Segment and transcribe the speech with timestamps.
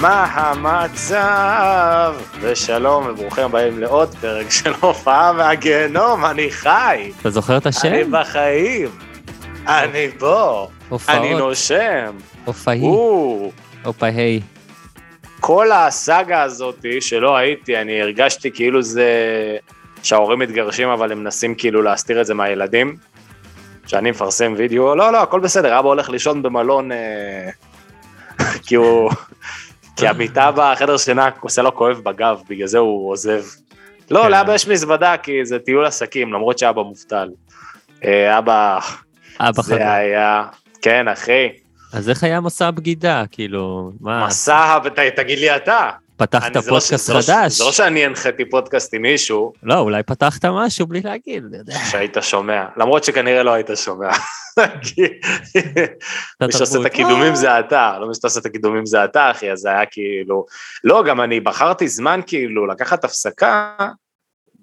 [0.00, 2.14] מה המצב?
[2.40, 8.10] ושלום וברוכים הבאים לעוד פרק של הופעה מהגיהנום, אני חי, אתה זוכר את אני השם?
[8.10, 8.88] בחיים,
[9.66, 11.18] אני בו, הופעות.
[11.18, 12.80] אני נושם, הופעי,
[13.84, 14.40] הופעי.
[15.40, 19.10] כל הסאגה הזאת שלא הייתי, אני הרגשתי כאילו זה
[20.02, 22.96] שההורים מתגרשים אבל הם מנסים כאילו להסתיר את זה מהילדים.
[23.86, 27.50] שאני מפרסם וידאו, לא, לא, הכל בסדר, אבא הולך לישון במלון, אה,
[28.66, 29.10] כי הוא,
[29.96, 33.42] כי המיטה בחדר שינה עושה לו כואב בגב, בגלל זה הוא עוזב.
[34.10, 34.30] לא, כן.
[34.30, 37.28] לאבא יש מזוודה, כי זה טיול עסקים, למרות שאבא מובטל.
[38.04, 38.78] אה, אבא,
[39.40, 39.82] אבא זה חזר.
[39.88, 40.44] היה,
[40.82, 41.48] כן, אחי,
[41.92, 43.24] אז איך היה מסע הבגידה?
[43.30, 45.90] כאילו, מה, מסע, ות- תגיד לי אתה.
[46.16, 47.52] פתחת לא פודקאסט לא חדש?
[47.52, 51.74] זה לא שאני הנחיתי פודקאסט עם מישהו, לא, אולי פתחת משהו בלי להגיד, אני יודע.
[51.90, 54.10] שהיית שומע, למרות שכנראה לא היית שומע.
[56.40, 56.86] מי שעושה את.
[56.86, 60.46] הקידומים זה אתה, לא מי שעושה את הקידומים זה אתה, אחי, אז זה היה כאילו...
[60.84, 63.76] לא, גם אני בחרתי זמן כאילו לקחת הפסקה,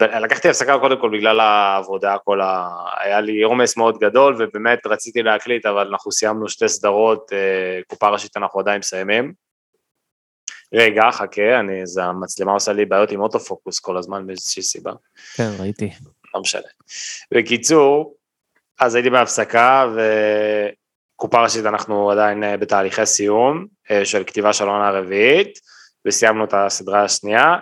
[0.02, 2.70] לקחתי הפסקה קודם כל בגלל העבודה, כל ה...
[3.00, 8.10] היה לי עומס מאוד גדול, ובאמת רציתי להקליט, אבל אנחנו סיימנו שתי סדרות, אה, קופה
[8.10, 9.43] ראשית אנחנו עדיין מסיימים.
[10.74, 14.92] רגע, חכה, אני, זה המצלמה עושה לי בעיות עם אוטופוקוס כל הזמן באיזושהי סיבה.
[15.36, 15.90] כן, ראיתי.
[16.36, 16.62] לא משנה.
[17.32, 18.16] בקיצור,
[18.80, 19.88] אז הייתי בהפסקה
[21.16, 25.60] וקופה ראשית אנחנו עדיין אה, בתהליכי סיום אה, של כתיבה של העונה הרביעית
[26.06, 27.56] וסיימנו את הסדרה השנייה,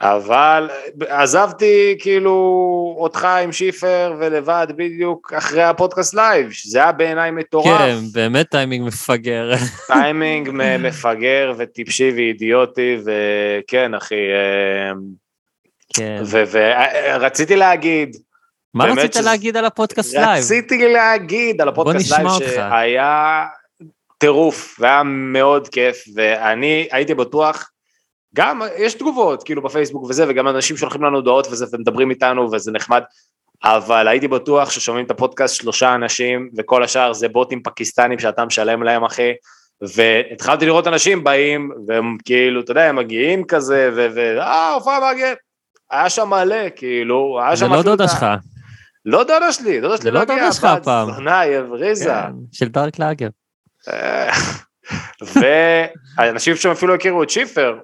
[0.00, 0.70] אבל
[1.02, 2.32] אה, עזבתי כאילו
[2.98, 7.78] אותך עם שיפר ולבד בדיוק אחרי הפודקאסט לייב, שזה היה בעיניי מטורף.
[7.78, 9.50] כן, באמת טיימינג מפגר.
[9.92, 14.92] טיימינג מפגר וטיפשי ואידיוטי וכן אחי, אה,
[15.94, 16.22] כן.
[16.50, 18.16] ורציתי להגיד,
[18.74, 20.44] מה רצית שזה- להגיד על הפודקאסט לייב?
[20.44, 22.28] רציתי להגיד על הפודקאסט לייב.
[22.54, 23.44] שהיה
[24.18, 27.70] טירוף, והיה מאוד כיף, ואני הייתי בטוח,
[28.36, 32.72] גם יש תגובות כאילו בפייסבוק וזה, וגם אנשים שולחים לנו הודעות וזה, ומדברים איתנו וזה
[32.72, 33.02] נחמד,
[33.64, 38.82] אבל הייתי בטוח ששומעים את הפודקאסט שלושה אנשים, וכל השאר זה בוטים פקיסטנים שאתה משלם
[38.82, 39.30] להם אחי,
[39.94, 44.06] והתחלתי לראות אנשים באים, והם כאילו, אתה יודע, הם מגיעים כזה, ו...
[44.14, 45.34] ו- אה, הופעה מעגל.
[45.90, 48.26] היה שם מלא, כאילו, היה זה שם לא אפילו דודה את ה- שלך.
[49.04, 51.12] לא דודה שלי, דודה זה שלי לא לא הגיעה, דודה שלך בת הפעם.
[51.12, 52.04] זונה, היא הבריזה.
[52.14, 53.28] כן, של דארק לאגר.
[53.88, 54.30] אה,
[56.18, 57.78] ואנשים שם אפילו הכירו את שיפר,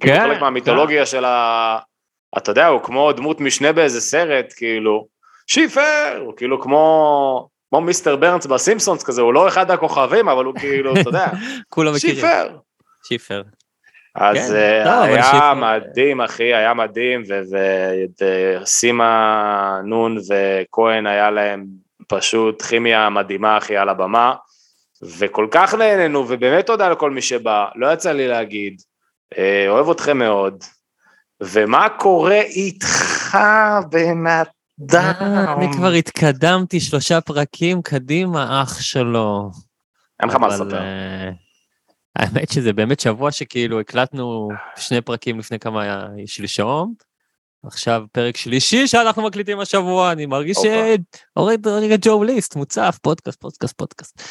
[0.00, 1.78] כן, חלק מהמיתולוגיה של ה...
[2.38, 5.06] אתה יודע, הוא כמו דמות משנה באיזה סרט, כאילו,
[5.46, 7.48] שיפר, הוא כאילו כמו...
[7.70, 11.26] כמו מיסטר ברנס בסימפסונס כזה, הוא לא אחד הכוכבים, אבל הוא כאילו, אתה יודע,
[11.68, 12.16] כולם מכירים.
[12.16, 12.48] שיפר.
[13.04, 13.42] שיפר.
[14.14, 17.22] אז כן, אה, אבל היה מדהים, אחי, היה מדהים,
[18.62, 21.66] וסימה נון וכהן היה להם
[22.08, 24.34] פשוט כימיה מדהימה, אחי, על הבמה,
[25.18, 28.82] וכל כך נהנינו, ובאמת תודה לכל מי שבא, לא יצא לי להגיד,
[29.68, 30.64] אוהב אתכם מאוד,
[31.40, 33.38] ומה קורה איתך,
[33.90, 35.12] בן אדם?
[35.20, 39.50] אה, אני כבר התקדמתי שלושה פרקים קדימה, אח שלו.
[40.20, 40.78] אין לך מה לספר.
[40.78, 41.30] אה,
[42.16, 46.94] האמת שזה באמת שבוע שכאילו הקלטנו שני פרקים לפני כמה, שלשום.
[47.66, 50.64] עכשיו פרק שלישי שאנחנו מקליטים השבוע, אני מרגיש ש...
[50.64, 51.02] הופה.
[51.34, 54.22] הוריד רגע ג'ו ליסט, מוצף, פודקאסט, פודקאסט, פודקאסט.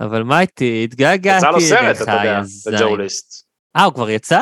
[0.00, 2.40] אבל מה איתי, התגעגעתי יצא לו סרט, אליך, אתה יודע.
[2.66, 3.46] בג'ו ליסט.
[3.76, 4.40] אה, הוא כבר יצא?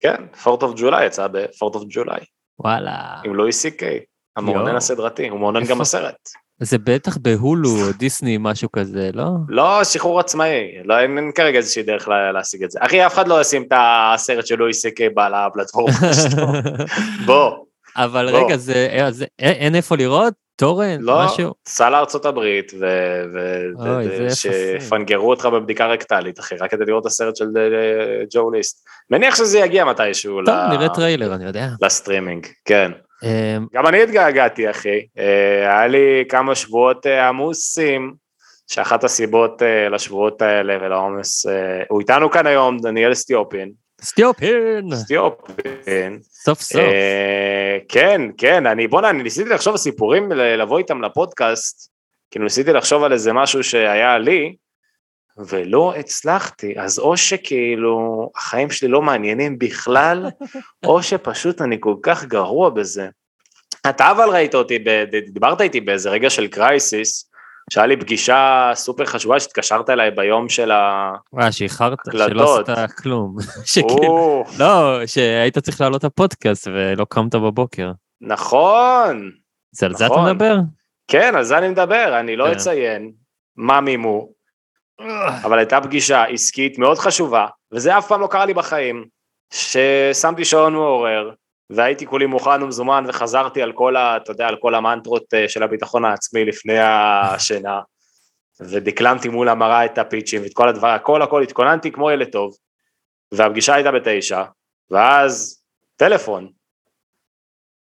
[0.00, 2.20] כן, Fourth of July יצא ב Fourth of July.
[2.58, 3.14] וואלה.
[3.24, 4.00] עם לואי סי קיי,
[4.36, 4.76] המאונן.
[4.76, 5.64] הסדרתי, הוא מאונן?
[5.64, 6.28] גם בסרט.
[6.60, 9.24] זה בטח בהולו או דיסני, משהו כזה, לא?
[9.48, 12.78] לא, שחרור עצמאי, לא, אין, כרגע איזושהי דרך לה, להשיג את זה.
[12.82, 16.46] אחי, אף אחד לא ישים את הסרט של לואי סי קיי על הפלטפורמה שלו.
[17.26, 17.50] בוא,
[17.96, 18.28] אבל.
[18.28, 20.34] רגע, אה, אין, אין איפה לראות?
[20.56, 21.00] טורנט?
[21.02, 21.54] לא, משהו?
[21.68, 24.56] סע לארצות הברית, ו- ו- אוי, ו- זה יפה.
[24.80, 28.86] שיפנגרו אותך בבדיקה רקטלית, אחי, רק כדי לראות את הסרט של אה, ג'ו ליסט.
[29.10, 31.68] מניח שזה יגיע מתישהו טוב, ל- נראה טריילר, אני יודע.
[31.82, 32.92] לסטרימינג, כן.
[33.22, 35.00] אמ, גם אני התגעגעתי, אחי.
[35.18, 38.14] אה, היה לי כמה שבועות אה, עמוסים
[38.66, 41.46] שאחת הסיבות לשבועות האלה ולעומס,
[41.88, 43.70] הוא איתנו כאן היום, דניאל סטיופין.
[44.02, 44.94] סטיופין!
[44.94, 46.18] סטיופין.
[46.46, 46.80] סוף סוף.
[46.80, 51.90] אה, כן, כן, אני, בוא'נה, אני ניסיתי לחשוב על סיפורים, לבוא איתם לפודקאסט,
[52.30, 54.56] כאילו ניסיתי לחשוב על איזה משהו שהיה לי,
[55.38, 60.26] ולא הצלחתי, אז או שכאילו החיים שלי לא מעניינים בכלל,
[60.86, 63.08] או שפשוט אני כל כך גרוע בזה.
[63.90, 64.78] אתה אבל ראית אותי,
[65.32, 67.30] דיברת איתי באיזה רגע של קרייסיס,
[67.70, 71.12] שהיה לי פגישה סופר חשובה שהתקשרת אליי ביום של ה...
[71.32, 72.60] וואי, שאיחרת, שלא.
[72.60, 73.36] עשית כלום.
[73.72, 77.92] שכאילו, לא, שהיית צריך לעלות לפודקאסט ולא קמת בבוקר.
[78.20, 79.30] נכון,
[79.72, 80.30] זה על זה אתה נכון.
[80.30, 80.56] מדבר?
[81.08, 82.52] כן, על זה אני מדבר, אני לא כן.
[82.52, 83.12] אציין
[83.56, 84.28] מה מימו,
[85.44, 89.04] אבל הייתה פגישה עסקית מאוד חשובה, וזה אף פעם לא קרה לי בחיים,
[89.52, 91.30] ששמתי שעון מעורר,
[91.70, 94.16] והייתי כולי מוכן ומזומן וחזרתי על כל ה...
[94.16, 97.80] אתה יודע, על כל המנטרות אה, של הביטחון העצמי לפני השינה,
[98.60, 102.56] ודקלמתי מול המראה את הפיצ'ים ואת כל הדבר, הכל הכל התכוננתי כמו ילד טוב,
[103.32, 104.42] והפגישה הייתה בתשע,
[104.90, 105.62] ואז
[105.96, 106.48] טלפון,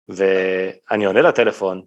[0.08, 1.82] ואני עונה לטלפון,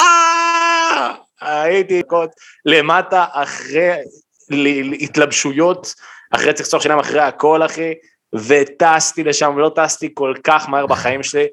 [0.00, 1.14] אה!
[1.46, 2.30] הייתי דקות
[2.64, 3.90] למטה אחרי
[5.00, 5.94] התלבשויות,
[6.30, 7.92] אחרי צחצוח שיניים, אחרי הכל אחי,
[8.34, 11.46] וטסתי לשם, ולא טסתי כל כך מהר בחיים שלי,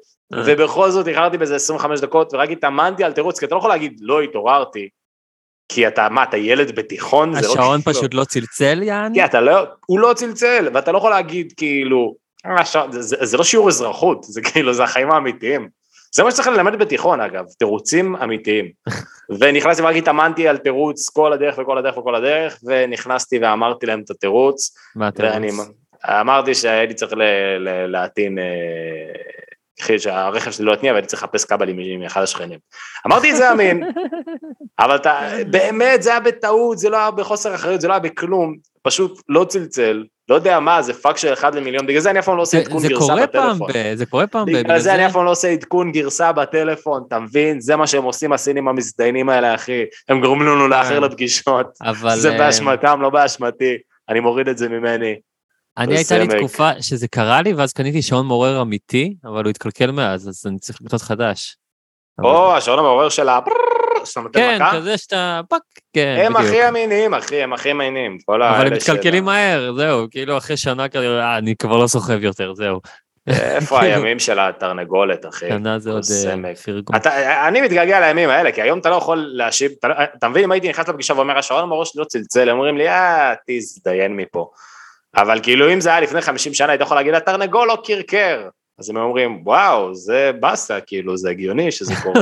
[0.46, 3.98] ובכל זאת איחרתי באיזה 25 דקות, ורק התאמנתי על תירוץ, כי אתה לא יכול להגיד
[4.00, 4.88] לא התעוררתי,
[5.68, 7.32] כי אתה, מה, אתה ילד בתיכון?
[7.32, 9.18] לא השעון כאילו- פשוט לא צלצל, יעני?
[9.18, 12.14] כן, אתה לא, הוא לא צלצל, ואתה לא יכול להגיד כאילו,
[12.46, 15.68] "אה, זה, זה, זה לא שיעור אזרחות, זה כאילו, זה החיים האמיתיים.
[16.16, 18.70] זה מה שצריך ללמד בתיכון אגב, תירוצים אמיתיים.
[19.40, 24.10] ונכנסתי ורק התאמנתי על תירוץ כל הדרך וכל הדרך וכל הדרך, ונכנסתי ואמרתי להם את
[24.10, 25.62] התירוץ, מה ואני רוצה?
[26.20, 27.22] אמרתי שהייתי צריך ל-
[27.58, 28.38] ל- להטעין,
[29.80, 32.58] אחי, שהרכב שלי לא יתניע והייתי צריך לחפש כבלים עם אחד השכנים.
[33.06, 33.82] אמרתי את זה אמין,
[34.80, 38.54] אבל אתה, באמת זה היה בטעות, זה לא היה בחוסר אחריות, זה לא היה בכלום,
[38.82, 42.24] פשוט לא צלצל, לא יודע מה, זה פאק של אחד למיליון, בגלל זה אני אף
[42.24, 43.68] פעם לא עושה זה- עדכון זה גרסה בטלפון.
[43.74, 47.02] ב- זה קורה פעם, ב- בגלל זה אני אף פעם לא עושה עדכון גרסה בטלפון,
[47.08, 47.60] אתה מבין?
[47.60, 49.82] זה מה שהם עושים הסינים המזדיינים האלה, אחי.
[50.08, 51.02] הם גורמים לנו לאחר כן.
[51.02, 51.66] לפגישות.
[51.82, 53.76] אבל זה אה, באשמתם, לא באשמתי.
[54.08, 55.14] אני מוריד את זה ממני.
[55.78, 56.26] אני הייתה לי.
[56.38, 60.58] תקופה שזה קרה לי, ואז קניתי שעון מעורר אמיתי, אבל הוא התקלקל מאז, אז אני
[60.58, 61.56] צריך לקנות חדש.
[62.22, 63.40] או, השעון המעורר של ה...
[64.32, 64.58] כן?
[64.72, 65.62] כזה שאתה פאק,
[65.92, 66.36] כן, הם.
[66.36, 68.18] הכי אמינים, אחי, הם הכי אמינים.
[68.28, 72.54] אבל הם מתקלקלים מהר, זהו, כאילו אחרי שנה כזה, אה, אני כבר לא סוחב יותר,
[72.54, 72.80] זהו.
[73.26, 75.48] איפה הימים של התרנגולת, אחי?
[75.48, 76.02] שנה זה עוד
[76.44, 76.54] אה.
[76.54, 76.96] פרגון.
[77.48, 80.52] אני מתגעגע לימים האלה, כי היום אתה לא יכול להשיב, אתה, לא- אתה מבין, אם
[80.52, 84.50] הייתי נכנס לפגישה ואומר, השעון המעורר שלי לא צלצל, הם אומרים לי, אה, תזדיין מפה.
[85.16, 88.48] אבל כאילו, אם זה היה לפני 50 שנה, היית יכול להגיד, התרנגול לא קרקר.
[88.78, 92.20] אז הם אומרים, וואו, זה באסה, כאילו, זה הגיוני שזה קורה.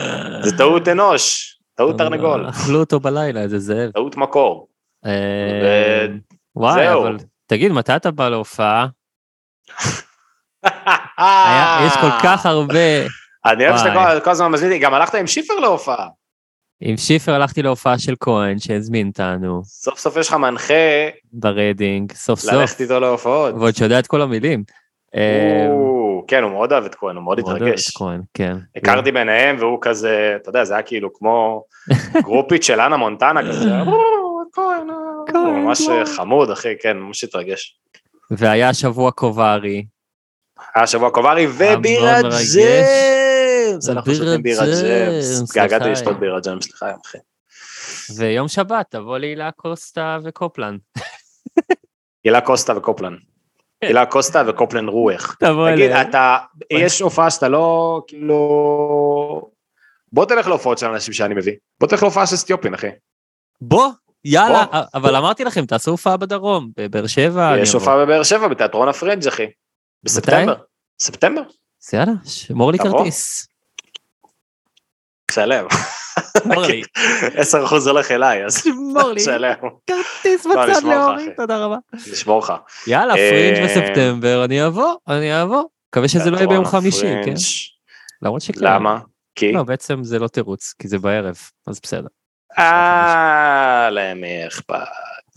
[0.44, 3.90] זה טעות אנוש, טעות תרנגול, אכלו אותו בלילה, איזה זאב.
[3.90, 4.68] טעות מקור.
[5.06, 6.06] אה,
[6.56, 6.92] וואי.
[6.92, 8.86] אבל תגיד, מתי אתה בא להופעה?
[11.86, 13.06] יש כל כך הרבה...
[13.46, 13.94] אני אוהב שאתה.
[14.14, 16.08] כל- כל הזמן מזמין אותי, גם הלכת עם שיפר להופעה.
[16.80, 20.74] עם שיפר הלכתי להופעה של כהן, שהזמין אותנו, סוף סוף יש לך מנחה
[21.32, 23.54] ברדינג, סוף סוף, ללכת איתו להופעות.
[23.54, 24.64] ועוד שיודע את כל המילים.
[25.68, 27.88] או, כן, הוא מאוד אוהב את כהן, הוא מאוד מאוד אוהב התרגש.
[27.88, 28.56] את כהן, כן.
[28.76, 31.64] הכרתי ביניהם והוא כזה, אתה יודע, זה היה כאילו כמו
[32.24, 33.92] גרופית של אנה מונטנה כזה, "או,
[34.52, 37.78] כהן, אה." הוא ממש חמוד, אחי, כן, ממש התרגש.
[38.30, 39.84] והיה שבוע קוברי,
[40.74, 42.56] היה שבוע קוברי ובירת מרגש.
[43.74, 45.92] ג'מס, אנחנו שותים בירת ג'מס, התגעגעתי לחיים.
[45.92, 47.18] לשתות בירת ג'מס, סליחה, ים אחי.
[48.16, 50.76] ויום שבת תבוא להילה קוסטה וקופלן.
[52.24, 53.16] הילה קוסטה וקופלן.
[53.82, 55.36] הילה קוסטה וקופלן רוח.
[55.40, 56.02] תבוא תגיד, אליה.
[56.02, 56.38] אתה,
[56.72, 59.50] יש הופעה שאתה לא, כאילו...
[60.12, 61.52] בוא תלך להופעות של אנשים שאני מביא.
[61.80, 62.88] בוא תלך להופעה של סטיופין, אחי.
[63.60, 63.88] בוא,
[64.24, 64.80] יאללה, בוא.
[64.94, 67.54] אבל אמרתי לכם, תעשו הופעה בדרום, בבאר שבע.
[67.58, 67.72] יש.
[67.72, 69.46] הופעה בבאר שבע, בתיאטרון הפרינג', אחי.
[70.02, 70.54] בספטמבר.
[71.02, 71.42] ספטמבר?
[71.42, 72.78] אז יאללה, שמור לי.
[72.78, 73.46] כרטיס.
[75.34, 75.66] שלם.
[76.42, 76.82] שמור לי.
[77.52, 79.20] 10% הולך אליי, אז שמור לי.
[79.20, 79.54] שלם.
[79.86, 81.26] כרטיס בצד אחי.
[81.36, 81.76] תודה רבה.
[82.12, 82.52] נשמור לך.
[82.86, 85.64] יאללה, אה, פרינג' בספטמבר, אני אבוא, אני אבוא.
[85.88, 87.34] מקווה שזה לא יהיה ביום חמישי, כן?
[88.22, 88.60] למרות שכן.
[88.64, 88.98] למה?
[89.34, 89.52] כי?
[89.52, 91.36] לא, בעצם זה לא תירוץ, כי זה בערב,
[91.66, 92.08] אז בסדר.
[92.58, 94.74] אה, למי אכפת.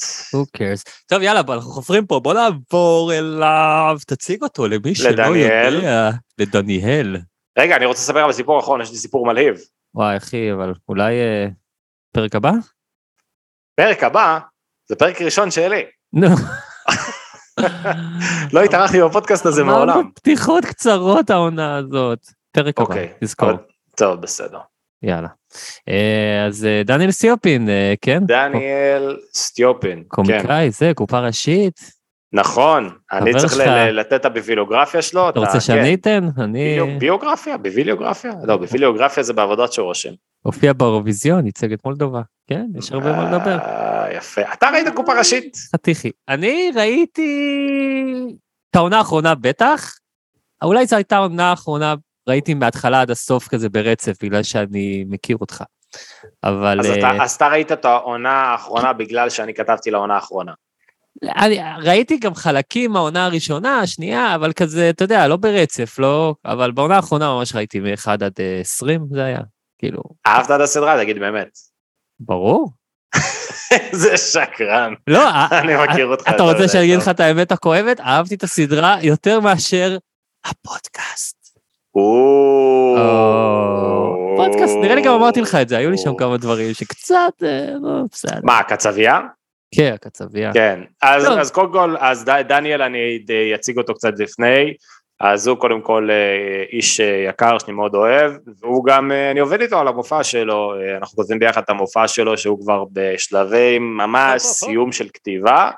[0.01, 0.84] who cares.
[1.08, 5.74] טוב, יאללה, אנחנו חופרים פה, בוא נעבור אליו, תציג אותו למי שלא לדניאל.
[5.75, 6.10] יודע.
[6.38, 7.18] לדניאל.
[7.60, 9.58] רגע, אני רוצה לספר על סיפור אחרון, יש לי סיפור מלהיב.
[9.96, 11.48] וואי, אחי, אבל אולי אה,
[12.12, 12.51] פרק הבא?
[13.75, 14.39] פרק הבא,
[14.89, 15.84] זה פרק ראשון שלי.
[16.13, 16.27] נו,
[18.53, 20.10] לא התארחתי בפודקאסט הזה אמרנו מעולם.
[20.15, 22.20] פתיחות קצרות העונה הזאת.
[22.51, 23.51] פרק הבא, אוקיי, תזכור.
[23.96, 24.60] טוב, בסדר.
[25.03, 25.27] יאללה.
[25.89, 28.25] אה, אז אה, דניאל סיופין, אה, כן?
[28.25, 29.98] דניאל סטיופין.
[29.98, 31.97] כן, קומיקאי, זה, קופה ראשית.
[32.34, 33.67] נכון, אני צריך שלך.
[33.67, 35.29] ל- לתת את הביבילוגרפיה שלו.
[35.29, 35.60] אתה רוצה כן.
[35.60, 36.27] שאני אתן?
[36.38, 38.31] אני ביו- ביוגרפיה, בביליוגרפיה?
[38.43, 40.13] לא, בביליוגרפיה זה בעבודת שורשים.
[40.41, 42.22] הופיע באירוויזיון, ייצג את מולדובה.
[42.48, 43.57] כן, יש הרבה מה לדבר.
[43.60, 44.41] אה, יפה.
[44.53, 45.57] אתה ראית קופה ראשית?
[45.75, 46.12] חתיכי.
[46.29, 47.31] אני ראיתי
[48.72, 49.93] את העונה האחרונה בטח,
[50.63, 51.96] אולי זו הייתה העונה האחרונה,
[52.29, 55.63] ראיתי מההתחלה עד הסוף כזה ברצף, בגלל שאני מכיר אותך.
[56.43, 60.51] אבל אז אה, אתה- אז אתה ראית את העונה האחרונה בגלל שאני כתבתי לעונה האחרונה.
[61.24, 66.36] אני ראיתי גם חלקים מהעונה הראשונה, השנייה, אבל כזה, אתה יודע, לא ברצף, לא...
[66.45, 69.39] אבל בעונה האחרונה ממש ראיתי מ-1 עד אה, 20, זה היה.
[69.79, 71.03] כאילו, אהבת את הסדרה?
[71.03, 71.50] תגיד באמת.
[72.19, 72.71] ברור.
[73.71, 74.93] איזה שקרן.
[75.07, 76.29] לא, אה, אני מכיר אותך.
[76.29, 77.03] אתה רוצה שאני אגיד טוב.
[77.03, 78.00] לך את האמת הכואבת?
[78.00, 79.97] אהבתי את הסדרה יותר מאשר
[80.45, 81.38] הפודקאסט.
[84.38, 87.65] פודקאסט, נראה לי גם אמרתי לך את זה, היו לי שם כמה דברים שקצת, אה,
[87.81, 88.39] לא, בסדר.
[88.43, 89.19] מה, קצבייה?
[89.75, 90.53] כן, הקצבייה.
[90.53, 90.79] כן.
[91.01, 91.39] אז טוב.
[91.39, 93.19] אז קודם כל, אז ד- דניאל, אני
[93.55, 94.74] אציג אותו קצת לפני.
[95.19, 98.31] אז הוא קודם כל אה, איש אה, יקר שאני מאוד אוהב,
[98.62, 102.38] והוא גם, אה, אני עובד איתו על המופע שלו, אנחנו כותבים ביחד את המופע שלו
[102.38, 105.71] שהוא כבר בשלבי ממש סיום של כתיבה.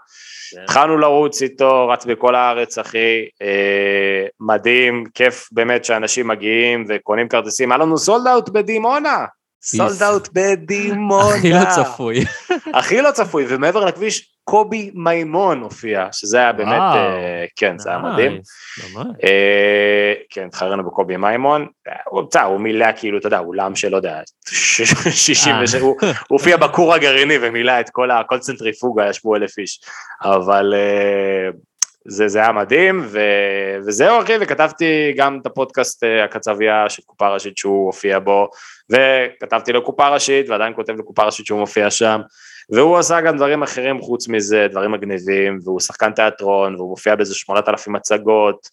[0.55, 0.61] כן.
[0.63, 7.71] התחלנו לרוץ איתו, רץ בכל הארץ אחי, אה, מדהים, כיף באמת שאנשים מגיעים וקונים כרטיסים,
[7.71, 9.25] היה לנו סולד אאוט בדימונה,
[9.61, 12.25] סולד אאוט בדימונה, הכי לא צפוי.
[12.73, 16.81] הכי לא צפוי, ומעבר לכביש קובי מימון הופיע, שזה היה באמת.
[16.95, 18.41] אה, כן, זה היה מדהים.
[19.23, 21.67] אה, כן, התחרנו בקובי מימון,
[22.05, 25.79] הוא הוא מילא כאילו, אתה יודע, אולם של, לא יודע, 66, אה.
[25.81, 25.95] הוא
[26.27, 29.79] הופיע בכור הגרעיני ומילא את כל הקונצנטריפוגה, ישבו אלף איש,
[30.23, 30.73] אבל
[32.07, 33.19] זה, זה היה מדהים, ו,
[33.85, 38.49] וזהו אחי, וכתבתי גם את הפודקאסט אה, הקצבייה של קופה ראשית שהוא הופיע בו,
[38.89, 42.21] וכתבתי לו קופה ראשית, ועדיין כותב לקופה ראשית שהוא מופיע שם,
[42.71, 47.35] והוא עשה גם דברים אחרים חוץ מזה, דברים מגניבים, והוא שחקן תיאטרון, והוא מופיע באיזה
[47.35, 48.67] 8,000 הצגות,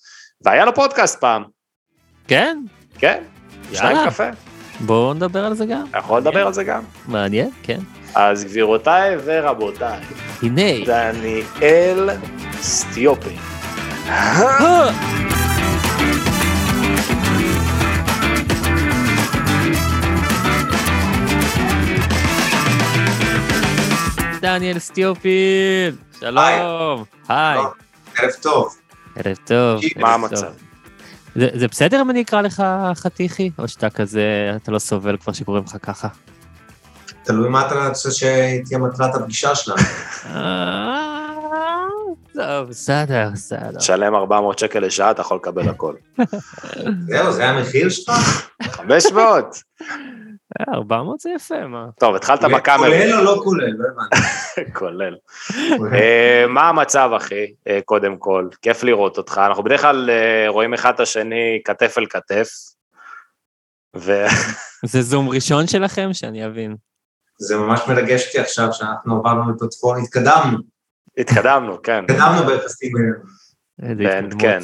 [0.44, 1.44] והיה לו פודקאסט פעם,
[2.28, 2.58] כן,
[2.98, 3.22] כן?
[3.72, 4.10] שניים יאללה.
[4.10, 4.28] קפה,
[4.80, 5.84] בואו נדבר על זה גם.
[5.98, 6.82] יכול לדבר על זה גם.
[7.08, 7.78] מעניין, כן.
[8.16, 10.00] אז גבירותיי ורבותיי,
[10.42, 10.84] הנה.
[10.86, 12.10] דניאל
[12.60, 13.36] סטיופי.
[24.40, 27.04] דניאל סטיופין, שלום.
[27.28, 27.58] היי,
[28.18, 28.76] ערב טוב.
[29.16, 29.80] ערב טוב.
[29.96, 30.52] מה המצב?
[31.34, 32.62] זה בסדר אם אני אקרא לך
[32.94, 36.08] חתיכי, או שאתה כזה, אתה לא סובל כבר שקוראים לך ככה?
[37.26, 39.78] תלוי מה אתה רוצה שתהיה מטרת הפגישה שלנו.
[40.26, 41.06] אה,
[42.34, 43.80] טוב, בסדר, בסדר.
[43.80, 45.94] שלם 400 שקל לשעה, אתה יכול לקבל הכל.
[47.08, 48.12] זהו, זה המחיר שלך?
[48.62, 49.62] 500.
[50.60, 51.86] אה, 400 זה יפה, מה?
[52.00, 52.90] טוב, התחלת בקאמרי.
[52.90, 53.70] כולל או לא כולל?
[53.78, 54.72] לא הבנתי.
[54.78, 55.16] כולל.
[55.92, 57.46] אה, מה המצב, אחי?
[57.68, 59.40] אה, קודם כל, כיף לראות אותך.
[59.46, 62.48] אנחנו בדרך כלל אה, רואים אחד את השני כתף אל כתף.
[63.96, 64.26] ו...
[64.92, 66.08] זה זום ראשון שלכם?
[66.12, 66.76] שאני אבין.
[67.38, 70.58] זה ממש מרגש אותי עכשיו שאנחנו עברנו לפלטפורמה, התקדמנו,
[71.18, 72.04] התקדמנו, כן.
[72.04, 73.14] התקדמנו ביחסים בינינו.
[73.82, 74.42] איזה כן, התקדמות.
[74.42, 74.62] כן.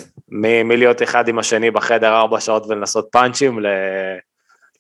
[0.69, 3.59] מלהיות אחד עם השני בחדר ארבע שעות ולנסות פאנצ'ים.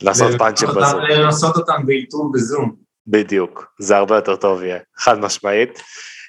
[0.02, 1.00] לעשות פאנצ'ים בזום.
[1.00, 2.76] לנסות אותם באלתור בזום.
[3.06, 5.82] בדיוק, זה הרבה יותר טוב יהיה, חד משמעית.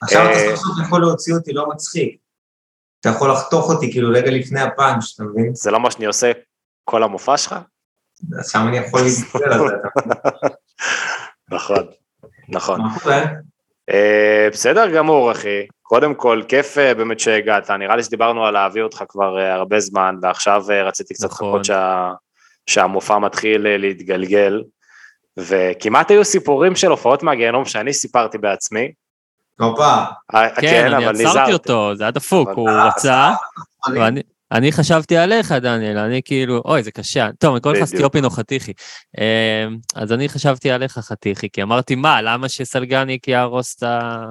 [0.03, 2.17] עכשיו אה, אתה סוף יכול להוציא אותי לא מצחיק.
[2.99, 5.55] אתה יכול לחתוך אותי כאילו רגע לפני הפאנץ', אתה מבין?
[5.55, 6.31] זה לא מה שאני עושה
[6.83, 7.55] כל המופע שלך?
[8.51, 9.75] שם אני יכול להתגבר על זה.
[11.51, 11.83] נכון,
[12.49, 12.81] נכון.
[13.03, 13.23] קורה?
[13.89, 15.67] אה, בסדר גמור, אחי.
[15.81, 17.71] קודם כל, כיף אה, באמת שהגעת.
[17.71, 21.47] נראה לי שדיברנו על להביא אותך כבר אה, הרבה זמן, ועכשיו רציתי קצת נכון.
[21.47, 22.11] לחכות שה...
[22.67, 24.63] שהמופע מתחיל להתגלגל.
[25.37, 28.91] וכמעט היו סיפורים של הופעות מהגיהנום שאני סיפרתי בעצמי.
[29.59, 29.93] הופה.
[30.35, 31.53] אה, כן, אני אבל עצרתי.
[31.53, 33.31] אותו, זה היה דפוק, הוא רצה,
[33.87, 34.21] אני- ואני
[34.53, 37.29] אני חשבתי עליך, דניאל, אני כאילו, אוי, זה קשה.
[37.39, 37.83] טוב, אני קורא לך.
[37.83, 38.73] סטיופין או חתיכי.
[39.19, 44.25] אה, אז אני חשבתי עליך חתיכי, כי אמרתי, מה, למה שסלגניק יהרוס את ה...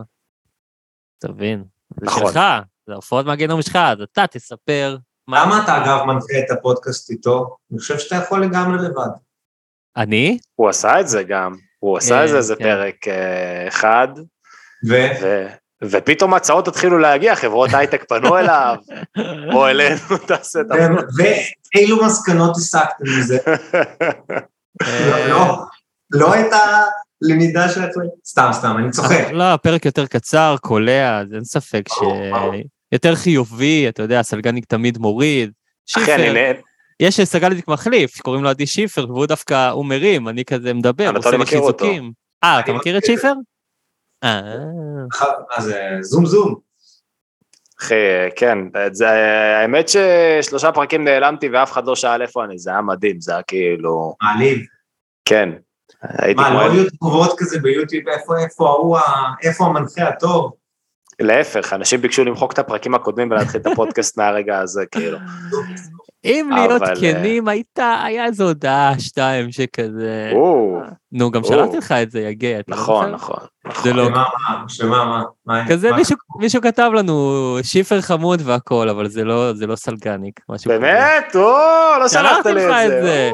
[1.19, 1.65] תבין,
[2.01, 2.27] זה נכון.
[2.27, 2.41] שלך,
[2.87, 4.97] זה הופעות מהגיהנום שלך, אז אתה תספר.
[5.29, 7.57] מה- למה אתה אגב מנחה את הפודקאסט איתו?
[7.73, 9.09] אני חושב שאתה יכול לגמרי לבד.
[9.97, 10.39] אני?
[10.55, 11.55] הוא עשה את זה גם.
[11.79, 12.65] הוא עשה כן, איזה איזה כן.
[12.65, 14.09] פרק אה, אחד,
[14.89, 14.95] ו...
[15.91, 18.77] ופתאום הצעות התחילו להגיע, חברות הייטק פנו אליו,
[19.53, 21.53] או אלינו, תעשה את ו- הפודקאסט.
[21.75, 23.39] ואילו מסקנות הסקתם מזה?
[23.47, 25.57] לא, אה, לא,
[26.11, 26.47] לא את
[27.23, 28.05] הלמידה של עצמי.
[28.27, 29.29] סתם, סתם, אני צוחק.
[29.33, 32.55] לא, הפרק יותר קצר, קולע, אז אין ספק ברור.
[32.93, 35.51] יותר חיובי, אתה יודע, סלגניק תמיד מוריד.
[35.97, 36.59] אחי, אני שיפר, נהנה.
[37.01, 41.31] יש סלגניק מחליף, שקוראים לו עדי שיפר, והוא דווקא, הוא מרים, אני כזה מדבר, עושה
[41.31, 41.47] לא לי.
[41.47, 42.13] חיזוקים.
[42.45, 43.05] אה, אתה מכיר את.
[43.05, 43.33] שיפר?
[44.25, 44.43] אה,
[45.57, 46.55] מה זה, זום זום.
[47.81, 47.95] אחי,
[48.37, 49.09] כן, את זה,
[49.59, 53.43] האמת ששלושה פרקים נעלמתי ואף אחד לא שאל איפה אני, זה היה מדהים, זה היה
[53.43, 54.59] כאילו, מעליב.
[55.25, 55.49] כן.
[56.03, 56.59] הייתי מה, כמו...
[56.59, 60.53] לא היו תגובות כזה ביוטיוב, איפה, איפה ההוא, ה- איפה המנחה הטוב?
[61.21, 65.19] להפך, אנשים ביקשו למחוק את הפרקים הקודמים ולהתחיל את הפודקאסט מהרגע הזה, כאילו.
[66.25, 70.33] אם להיות כנים, הייתה, היה איזו הודעה, שתיים, שכזה...
[71.13, 71.45] נו, גם.
[71.45, 72.61] שלחתי לך את זה, יגע.
[72.61, 73.11] אתה לא נכון?
[73.11, 73.39] נכון.
[73.83, 74.05] זה לא...
[74.05, 74.17] שמה,
[74.49, 75.91] מה, שמה, מה, מה, כזה
[76.39, 80.41] מישהו, כתב לנו שיפר חמוד והכל, אבל זה לא, זה לא סלגניק.
[80.49, 80.79] משהו כזה.
[80.79, 81.37] באמת?
[81.37, 81.41] או,
[82.01, 83.31] לא שלחת לי את זה.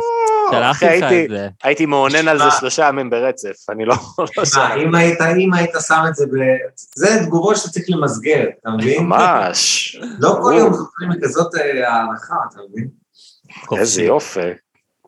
[0.50, 1.48] שלחתי לך הייתי- את זה.
[1.64, 2.44] הייתי מעונן על זה.
[2.60, 3.94] שלושה ימים ברצף, אני לא
[4.56, 4.82] לא.
[5.36, 6.30] אם היית, שם את זה ב...
[6.96, 9.02] זה תגובות שאתה צריך למסגר, אתה מבין?
[9.04, 10.54] ממש, לא כל.
[10.58, 12.88] יום זוכרים לכזאת אה, הערכה, אתה מבין?
[13.80, 14.40] איזה יופי.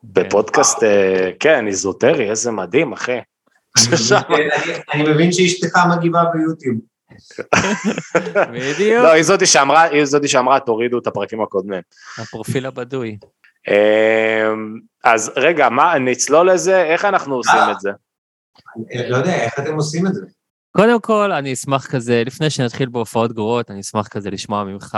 [0.03, 3.19] בפודקאסט, אה, כן, איזוטרי, איזה מדהים, אחי.
[3.79, 4.49] אני מבין-
[4.93, 6.77] אני- מבין שאשתך מגיבה ביוטיוב.
[8.51, 11.81] בדיוק, לא, היא זאתי שאמרה, היא זאתי שאמרה, תורידו את הפרקים הקודמים.
[12.17, 13.17] הפרופיל הבדוי.
[13.67, 16.83] אמ, אז רגע, מה, נצלול לזה?
[16.83, 17.71] איך אנחנו עושים אה.
[17.71, 17.89] את זה?
[19.09, 20.21] לא יודע, איך אתם עושים את זה?
[20.71, 24.97] קודם כל, אני אשמח כזה, לפני שנתחיל בהופעות גרועות, אני אשמח כזה לשמוע ממך,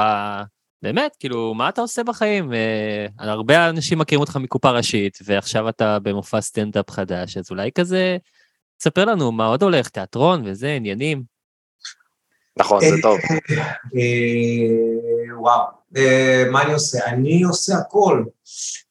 [0.84, 2.53] באמת, כאילו, מה אתה עושה בחיים?
[2.53, 8.18] אה, הרבה אנשים מכירים אותך מקופה ראשית, ועכשיו אתה במופע סטנדאפ חדש, אז אולי כזה,
[8.84, 11.24] תספר לנו מה עוד הולך, תיאטרון וזה, עניינים.
[12.58, 13.20] נכון, זה טוב.
[13.96, 15.66] אה, וואו,
[15.98, 17.06] אה, מה אני עושה?
[17.06, 18.24] אני עושה הכל.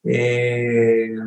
[0.07, 1.23] אה,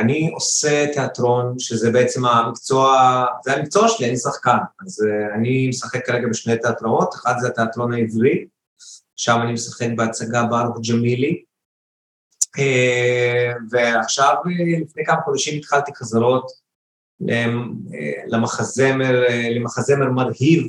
[0.00, 4.58] אני עושה תיאטרון, שזה בעצם המקצוע, זה המקצוע שלי, אני שחקן.
[4.86, 8.46] אז אה, אני משחק כרגע בשני תיאטראות, אחד זה התיאטרון העברי,
[9.16, 11.42] שם אני משחק בהצגה ברוך ג'מילי.
[12.58, 16.67] אה, ועכשיו, אה, לפני כמה חודשים התחלתי חזרות אה,
[18.26, 20.66] למחזמר, אה, למחזמר מרהיב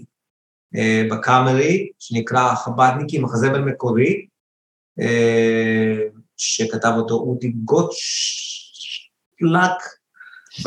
[0.75, 4.25] אה, בקאמרי, שנקרא חב"דניקים, מחזמר מקורי,
[4.99, 5.97] אה,
[6.37, 7.99] שכתב אותו אודי גוטשלק,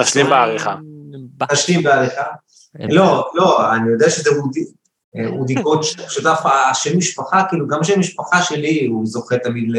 [0.01, 0.77] נשלים בעריכה.
[1.53, 2.25] נשלים בעריכה.
[2.79, 4.61] לא, לא, אני יודע שזה אודי,
[5.17, 9.77] אה, אודי גוטשלק, שותף השם משפחה, כאילו גם שם משפחה שלי, הוא זוכה תמיד ל...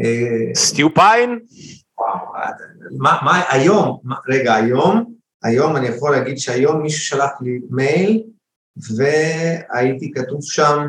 [0.00, 1.38] אה, סטיו פיין?
[1.98, 2.16] וואו,
[2.98, 8.22] מה, מה, היום, מה, רגע, היום, היום אני יכול להגיד שהיום מישהו שלח לי מייל,
[8.96, 10.86] והיה כתוב שם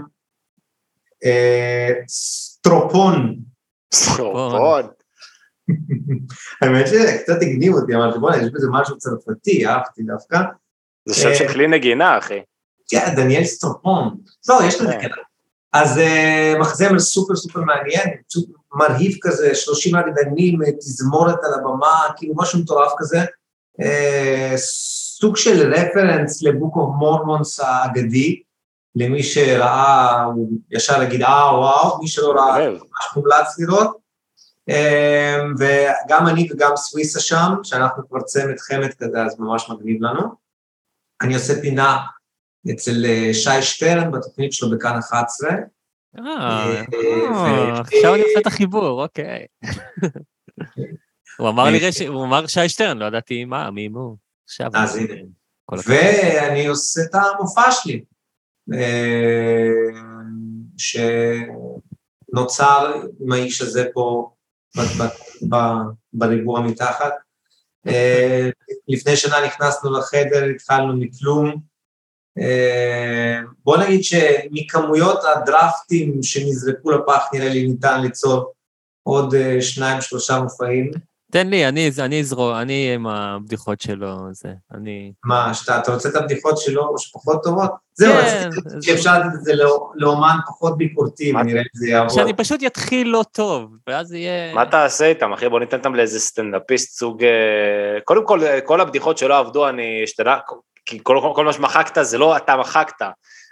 [1.25, 3.35] אה, סטרופון.
[3.93, 4.88] סטרופון.
[6.62, 10.38] האמת שקצת הגניב אותי, אמרתי, בוא'נה, יש בזה משהו צרפתי, אהבתי דווקא.
[11.05, 12.39] זה שם של כלי נגינה, אחי.
[12.89, 14.17] כן, דניאל סטרופון.
[14.49, 14.93] לא, יש לזה.
[15.01, 15.21] קטע.
[15.73, 22.07] אז אה, מחזמר סופר סופר מעניין, פשוט מרהיב כזה, 30 רקדנים, אה, תזמורת על הבמה,
[22.17, 23.19] כאילו משהו מטורף כזה.
[23.81, 24.53] אה,
[25.19, 28.41] סוג של רפרנס לבוק אוף מורמונס האגדי,
[28.95, 32.69] למי שראה, הוא ישר יגיד, אה, וואו, מי שלא ראה.
[32.69, 33.97] ממש מומלץ לראות.
[34.69, 40.21] אה, וגם אני וגם סוויסה שם, שאנחנו כבר צמד חמד כזה, אז ממש מגניב לנו.
[41.21, 41.97] אני עושה פינה
[42.71, 45.49] אצל אה, שי שטרן בתוכנית שלו בכאן 11.
[45.49, 45.57] אה,
[46.17, 49.45] אה, אה, ו- עכשיו אני עושה את החיבור, אוקיי.
[51.39, 54.17] הוא אמר לי, רש- הוא אמר שי שטרן, לא ידעתי מה, מי הוא.
[54.45, 54.69] עכשיו.
[54.73, 55.13] אז הנה.
[55.88, 58.04] ואני עושה את המופע שלי,
[58.73, 59.69] אה,
[62.28, 64.30] שנוצר עם האיש הזה פה
[66.13, 67.13] בריבוע מתחת.
[67.88, 68.49] אה,
[68.88, 71.56] לפני שנה נכנסנו לחדר, התחלנו מכלום.
[72.39, 78.54] אה, בוא נגיד שמכמויות הדרפטים שנזרקו לפח, נראה לי ניתן ליצור
[79.04, 80.91] עוד אה, שניים, שלושה מופעים.
[81.31, 85.11] תן לי, אני אני אזרום, אני עם הבדיחות שלו, זה, אני...
[85.25, 87.71] מה, שאתה אתה רוצה את הבדיחות שלו שפחות טובות?
[87.93, 91.65] זהו, כן, רציתי אז- שאפשר לתת את זה לא- לאומן פחות ביקורתי, מה- ונראה אם
[91.73, 92.09] זה יעבוד.
[92.09, 94.53] שאני פשוט יתחיל לא טוב, ואז יהיה...
[94.53, 95.49] מה תעשה איתם, אחי?
[95.49, 97.23] בוא ניתן אותם לאיזה סטנדאפיסט סוג...
[97.23, 97.29] אה,
[98.05, 100.37] קודם כל, אה, כל הבדיחות שלא עבדו, אני השתנה...
[100.85, 103.05] כי כל, כל מה שמחקת זה לא אתה מחקת,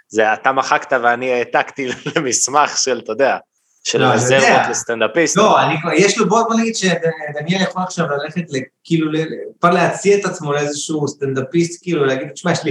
[0.08, 3.36] זה אתה מחקת ואני העתקתי למסמך של, אתה יודע,
[3.84, 4.48] של לא, רזרבות.
[4.70, 5.36] לסטנדאפיסט.
[5.36, 8.42] לא, אני כבר, יש לו, בוא בוא נגיד שדניאל יכול עכשיו ללכת,
[8.84, 9.12] כאילו,
[9.60, 12.64] כבר להציע את עצמו לאיזשהו סטנדאפיסט, כאילו, להגיד, תשמע, יש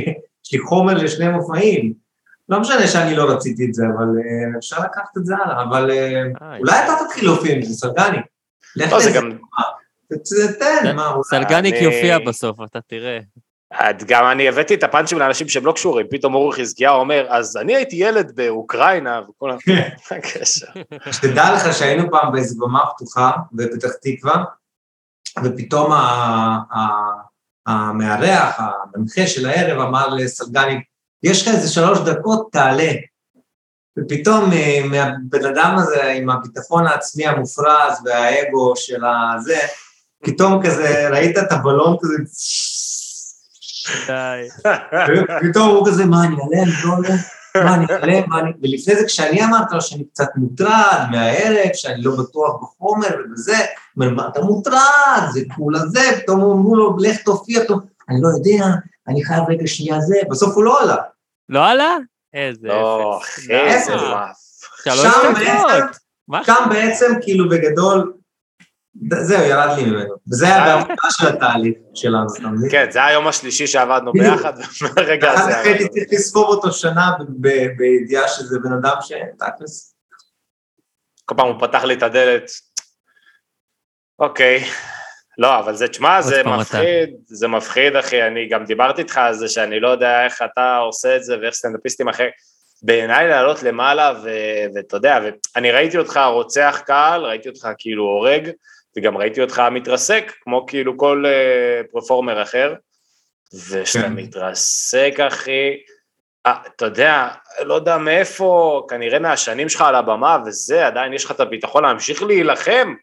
[0.46, 1.94] יש לי חומר לשני מופעים.
[2.50, 5.92] לא משנה שאני לא רציתי את זה, אבל אה, אפשר לקחת את זה הלאה, אבל
[5.92, 8.18] אה, אה, אולי אתה תתחיל להופיע עם זה, סרגני.
[8.76, 9.38] לך לא, זה לזה, גם...
[10.60, 11.24] תן, מה, אולי.
[11.24, 13.20] סלגניק יופיע בסוף, אתה תראה.
[13.74, 17.58] את- גם אני הבאתי את הפאנצ'ים לאנשים שהם לא קשורים, פתאום אורי חזקיהו אומר, אז
[17.58, 19.56] אני הייתי ילד באוקראינה, וכל ה...
[20.18, 20.68] הקשר?
[21.12, 24.44] שתדע לך שהיינו פעם באיזו במה פתוחה בפתח תקווה,
[25.44, 25.92] ופתאום
[27.68, 30.82] המארח, המנחה של הערב אמר לסלגני,
[31.24, 32.92] יש לך איזה שלוש דקות, תעלה.
[34.00, 39.60] ופתאום אה, מהבן אדם הזה עם הביטחון העצמי המופרז והאגו של הזה,
[40.24, 42.14] פתאום כזה, ראית את הבלון כזה,
[44.08, 44.48] די.
[45.40, 47.10] ופתאום הוא כזה, מה, אני אעלה, אני לא עולה?
[47.56, 48.52] מה, אני אעלה, מה, אני...
[48.62, 54.06] ולפני זה, כשאני אמרתי לו שאני קצת מוטרד מהערב, שאני לא בטוח בחומר ובזה, הוא
[54.06, 55.30] אומר, מה אתה מוטרד?
[55.32, 57.62] זה כולה זה, פתאום אמרו לו, לך תופיע,
[58.10, 58.66] אני לא יודע,
[59.08, 60.96] אני חייב רגע שנייה זה, בסוף הוא לא עלה.
[61.50, 61.98] לא עלה?
[62.34, 63.24] איזה לא, אפס.
[63.24, 64.64] אחי, איזה אפס.
[66.44, 66.70] שם.
[66.70, 68.14] בעצם, כאילו, בגדול,
[69.22, 70.16] זהו, ירד לי ממנו.
[70.32, 72.72] וזה היה בהתחלה של התהליך שלנו, אתה מבין?
[72.72, 74.12] כן, זה היום השלישי שעבדנו.
[74.14, 75.52] ביחד, ומהרגע ואחר הזה...
[75.52, 79.96] כך הייתי צריך לספור אותו שנה ב- ב- בידיעה שזה בן אדם שתכלס...
[81.26, 82.52] כל פעם הוא פתח לי את הדלת.
[84.20, 84.64] אוקיי.
[85.38, 86.62] לא, אבל זה, תשמע, זה פעם אתה.
[86.62, 88.28] מפחיד, זה מפחיד, אחי.
[88.28, 91.54] אני גם דיברתי איתך על זה שאני לא יודע איך אתה עושה את זה ואיך
[91.54, 92.28] סטנדאפיסטים אחרי...
[92.82, 94.14] בעיניי לעלות למעלה,
[94.76, 95.20] ואתה יודע,
[95.56, 98.50] ואני ראיתי אותך רוצח קהל, ראיתי אותך כאילו הורג,
[98.98, 102.74] וגם ראיתי אותך מתרסק, כמו כאילו כל uh, פרפורמר אחר,
[103.54, 104.14] וכשאתה כן.
[104.14, 105.78] מתרסק, אחי,
[106.46, 107.28] אה, אתה יודע,
[107.66, 112.24] לא יודע מאיפה, כנראה מהשנים שלך על הבמה וזה, עדיין יש לך את הביטחון להמשיך
[112.24, 112.94] להילחם,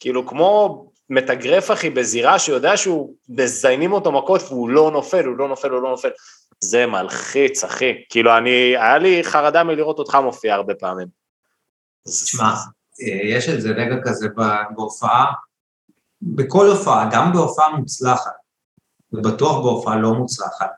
[0.00, 5.48] כאילו כמו מתאגרף אחי בזירה שיודע שהוא, מזיינים אותו מכות והוא לא נופל, הוא לא
[5.48, 6.08] נופל, הוא לא נופל.
[6.60, 8.04] זה מלחיץ, אחי.
[8.08, 11.06] כאילו, אני, היה לי חרדה מלראות אותך מופיע הרבה פעמים.
[12.08, 12.54] תשמע,
[13.24, 14.28] יש איזה רגע כזה
[14.74, 15.32] בהופעה,
[16.22, 18.32] בכל הופעה, גם בהופעה מוצלחת,
[19.12, 20.70] ובטוח בהופעה לא מוצלחת,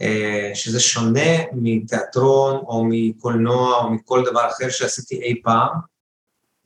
[0.00, 5.68] אה, שזה שונה מתיאטרון או מקולנוע או מכל דבר אחר שעשיתי אי פעם,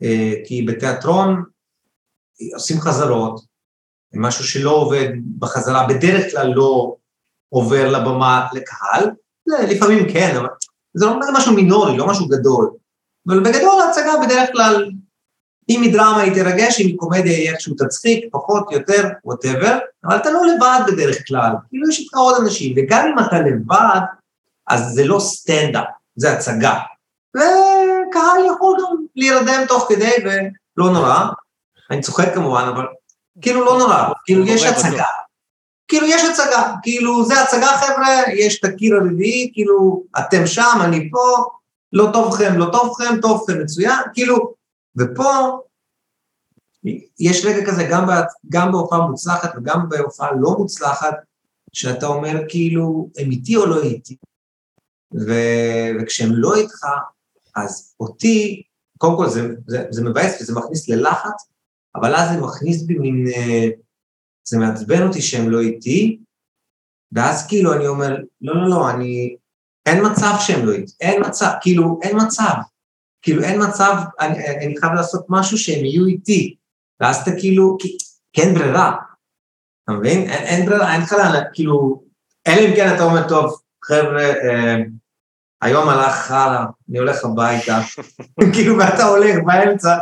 [0.03, 1.43] אה, כי בתיאטרון
[2.53, 3.41] עושים חזרות,
[4.13, 6.95] משהו שלא עובד בחזרה, בדרך כלל לא
[7.49, 9.09] עובר לבמה לקהל,
[9.69, 10.47] לפעמים כן, אבל
[10.93, 12.82] זה לא משהו מינורי, לא משהו גדול.
[13.27, 14.91] אבל בגדול ההצגה בדרך כלל,
[15.69, 20.15] אם היא דרמה היא תרגש, אם היא קומדיה היא איכשהו תצחיק, פחות, יותר, ווטאבר, אבל
[20.15, 23.99] אתה לא לבד בדרך כלל, כאילו יש איתך עוד אנשים, וגם אם אתה לבד,
[24.67, 26.79] אז זה לא סטנדאפ, זה הצגה.
[27.35, 31.25] וקהל יכול גם להירדם תוך כדי, ולא נורא.
[31.91, 32.85] אני צוחק כמובן, אבל
[33.41, 34.85] כאילו לא נורא, כאילו יש בטוח.
[34.85, 35.05] הצגה.
[35.87, 41.09] כאילו יש הצגה, כאילו זה הצגה חבר'ה, יש את הקיר הרביעי, כאילו אתם שם, אני
[41.11, 41.45] פה,
[41.93, 44.53] לא טוב לכם, לא טוב לכם, טוב לכם, מצוין, כאילו,
[44.97, 45.59] ופה
[47.19, 51.15] יש רגע כזה גם, בה, גם בהופעה מוצלחת וגם בהופעה לא מוצלחת,
[51.73, 54.17] שאתה אומר כאילו, הם איתי או לא איתי?
[55.13, 55.31] ו,
[56.01, 56.85] וכשהם לא איתך,
[57.55, 58.63] אז אותי,
[58.97, 61.49] קודם כל זה, זה, זה מבאס וזה מכניס ללחץ,
[61.95, 63.69] אבל אז זה מכניס בי מין, אה,
[64.47, 66.19] זה מעצבן אותי שהם לא איתי,
[67.11, 69.35] ואז כאילו אני אומר, לא, לא, לא, אני,
[69.85, 72.53] אין מצב שהם לא אין מצב, כאילו, אין מצב.
[73.21, 76.55] כאילו, אין מצב, אני, אני חייב לעשות משהו שהם יהיו איתי.
[76.99, 77.97] ואז אתה כאילו, כי,
[78.33, 78.95] כי אין ברירה.
[79.83, 80.29] אתה מבין?
[80.29, 82.03] אין, אין ברירה, אין לך לאן, כאילו,
[82.47, 84.75] אלא אם כן אתה אומר, טוב, חבר'ה, אה,
[85.61, 87.79] היום הלך חרא, אני הולך הביתה,
[88.53, 89.97] כאילו, ואתה הולך באמצע,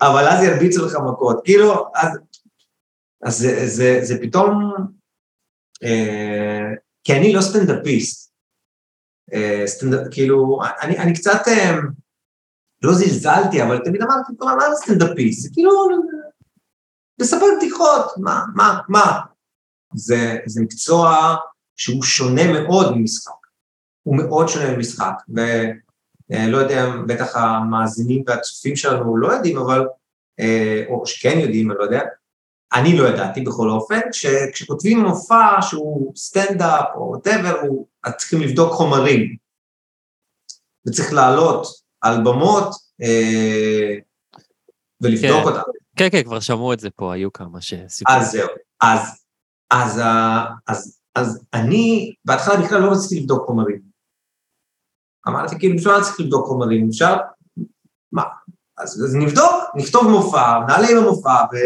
[0.00, 1.40] אבל אז ירביצו לך מכות.
[1.44, 2.18] כאילו, אז,
[3.22, 4.74] אז זה, זה, זה פתאום,
[5.82, 8.27] אה, כי אני לא סטנדאפיסט.
[9.32, 11.76] אה, סטנדאפ, כאילו, אני, אני קצת, אה,
[12.82, 15.42] לא זלזלתי, אבל תמיד אמרתי, "טוב, מה זה סטנדאפיסט?
[15.42, 15.72] זה כאילו,
[17.18, 19.20] לספר בדיחות, מה, מה, מה?
[19.94, 21.36] זה, זה מקצוע
[21.76, 23.32] שהוא שונה מאוד ממשחק.
[24.02, 29.86] הוא מאוד שונה ממשחק, ולא יודע, בטח המאזינים והצופים שלנו לא יודעים, אבל,
[30.40, 32.02] אה, או שכן יודעים, אני לא יודע,
[32.74, 37.60] אני לא ידעתי בכל אופן, כש, כשכותבים מופע שהוא סטנדאפ או whatever,
[38.04, 39.36] אז צריכים לבדוק חומרים.
[40.88, 41.66] וצריך לעלות
[42.00, 43.94] על במות אה,
[45.00, 45.48] ולבדוק כן.
[45.48, 45.70] אותם.
[45.96, 48.14] כן, כן, כבר שמעו את זה פה, היו כמה שסיפרו.
[48.16, 48.48] אז זהו.
[48.80, 49.24] אז,
[49.70, 53.80] אז, ה- אז, אז אני בהתחלה בכלל לא רציתי לבדוק חומרים.
[55.28, 57.16] אמרתי, כאילו, אפשר צריך לבדוק חומרים, אפשר,
[58.12, 58.22] מה?
[58.78, 61.56] אז, אז נבדוק, נכתוב מופע, נעלה עם המופע, ו,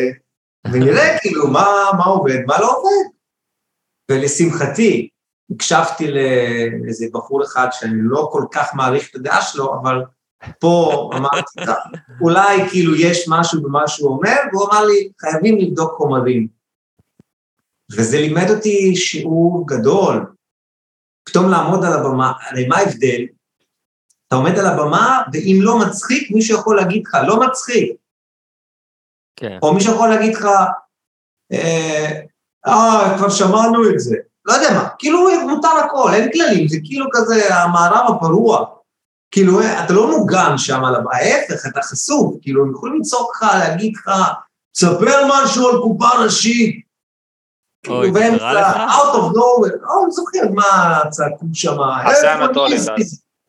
[0.66, 1.66] ונראה כאילו מה,
[1.98, 3.09] מה עובד, מה לא עובד.
[4.11, 5.09] ולשמחתי,
[5.51, 10.03] הקשבתי לאיזה בחור אחד שאני לא כל כך מעריך את הדעה שלו, אבל
[10.59, 11.77] פה אמרתי, "טוב,
[12.20, 16.48] אולי כאילו יש משהו במה שהוא אומר, והוא אמר לי, חייבים לבדוק חומרים.
[17.92, 20.27] וזה לימד אותי שיעור גדול.
[21.25, 23.27] פתאום לעמוד על הבמה, הרי מה ההבדל?
[24.29, 28.02] אתה עומד על הבמה, ואם לא מצחיק, מישהו יכול להגיד לך, לא מצחיק.
[29.42, 29.59] כן.
[29.62, 30.46] או מישהו יכול להגיד לך,
[31.52, 32.20] אה,
[32.66, 34.16] אה, כבר שמענו את זה.
[34.44, 38.64] לא יודע מה, כאילו מותר הכל, אין כללים, זה כאילו כזה המערב הפרוע.
[39.31, 43.92] כאילו, אה, אתה לא מוגן שם ההפך, אתה חשוף, כאילו, הם יכולים לצעוק לך, להגיד
[43.96, 44.11] לך,
[44.72, 46.74] תספר משהו על קופה ראשית.
[47.88, 48.92] אוי, כאילו, זה באמצע, קרה לך?
[48.92, 51.76] out of nowhere, לא, אני זוכר מה צעקו שם.
[51.81, 52.76] עשה איפה אנטולי?
[52.76, 52.90] אז.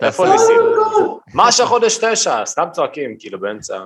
[0.01, 0.56] איפה ניסים?
[0.75, 2.45] לא, מה שחודש תשע?
[2.45, 3.79] סתם צועקים, כאילו, באמצע...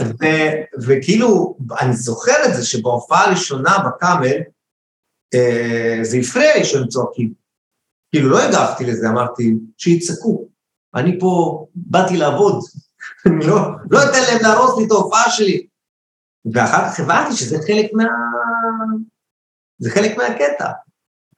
[0.00, 4.38] ו- וכאילו, אני זוכר את זה שבהופעה הראשונה בקאמל,
[5.34, 7.32] אה, זה הפריע לי שהם צועקים.
[8.10, 10.48] כאילו, לא הגבתי לזה, אמרתי, שיצעקו.
[10.94, 12.64] אני פה באתי לעבוד,
[13.26, 13.56] אני לא,
[13.90, 15.66] לא אתן להם להרוס לי את ההופעה שלי.
[16.54, 18.04] ואחר כך הבנתי שזה חלק מה...
[19.78, 20.70] זה חלק מהקטע.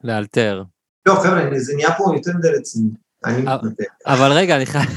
[0.05, 0.63] לאלתר.
[1.07, 2.91] לא, חבר'ה, זה נהיה פה יותר מדי רציני.
[3.25, 3.85] אני מתנתק.
[4.07, 4.89] אבל רגע, אני חייב...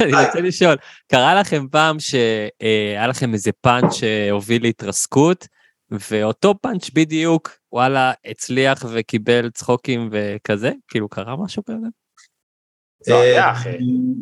[0.00, 0.76] אני רוצה לשאול,
[1.12, 5.46] קרה לכם פעם שהיה לכם איזה פאנץ' שהוביל להתרסקות,
[5.90, 10.70] ואותו פאנץ' בדיוק, וואלה, הצליח וקיבל צחוקים וכזה?
[10.88, 11.86] כאילו, קרה משהו כזה?
[13.08, 13.78] לא היה, אה, אחי.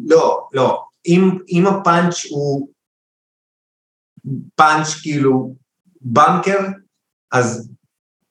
[0.06, 0.84] לא, לא.
[1.06, 2.68] אם, אם הפאנץ' הוא
[4.54, 5.54] פאנץ' כאילו
[6.00, 6.58] בנקר,
[7.32, 7.70] אז,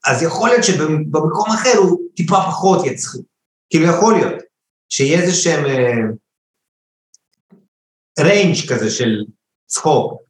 [0.06, 3.21] אז יכול להיות שבמקום אחר הוא טיפה פחות יצחיק.
[3.69, 4.43] כאילו יכול להיות
[4.89, 5.65] שיהיה איזה שהם
[8.20, 9.23] range כזה של
[9.67, 10.21] צחוק,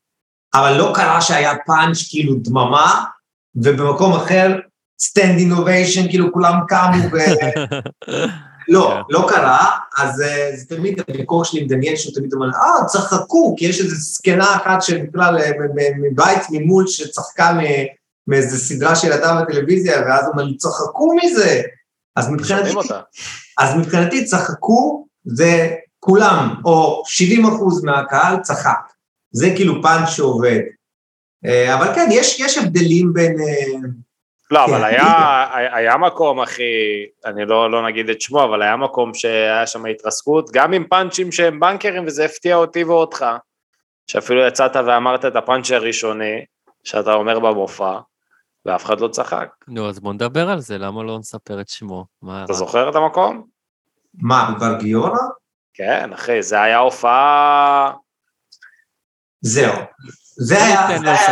[0.54, 3.06] אבל לא קרה שהיה פאנץ' כאילו דממה,
[3.56, 4.60] ובמקום אחר
[5.02, 7.18] standing ovation, כאילו כולם קמו ו...
[8.70, 9.02] לא, כן.
[9.10, 13.56] לא קרה, אז אה, זה תמיד הוויכוח שלי עם דניאל, שהוא תמיד אומר, אה, צחקו,
[13.58, 15.52] כי יש איזו זקנה אחת שבכלל אה,
[16.02, 17.58] מבית ממול שצחקה
[18.28, 21.62] מאיזו סדרה של ילדה בטלוויזיה, ואז הוא אומר לי, צחקו מזה.
[22.16, 22.74] אז מבחינתי.
[23.58, 25.70] אז מבחינתי צחקו זה
[26.08, 28.80] כולם, או 70 אחוז מהקהל צחק.
[29.32, 30.60] זה כאילו פאנץ' שעובד.
[31.46, 33.36] אה, אבל כן, יש, יש הבדלים בין...
[33.40, 33.90] אה,
[34.52, 34.74] לא, כן.
[34.74, 36.64] אבל היה, היה מקום, אחי,
[37.26, 41.32] אני לא, לא נגיד את שמו, אבל היה מקום שהיה שם התרסקות, גם עם פאנצ'ים
[41.32, 43.26] שהם בנקרים, וזה הפתיע אותי ואותך,
[44.08, 46.46] שאפילו יצאת ואמרת את הפאנץ' הראשוני,
[46.84, 48.00] שאתה אומר במופע,
[48.66, 49.50] ואף אחד לא צחק.
[49.68, 52.06] נו, אז בוא נדבר על זה, למה לא נספר את שמו?
[52.22, 52.54] מה אתה?
[52.54, 53.44] זוכר את המקום?
[54.14, 55.10] מה, כבר גיורא?
[55.78, 57.92] כן, אחי, זה היה הופעה...
[59.42, 59.74] זהו.
[60.38, 60.88] זה היה...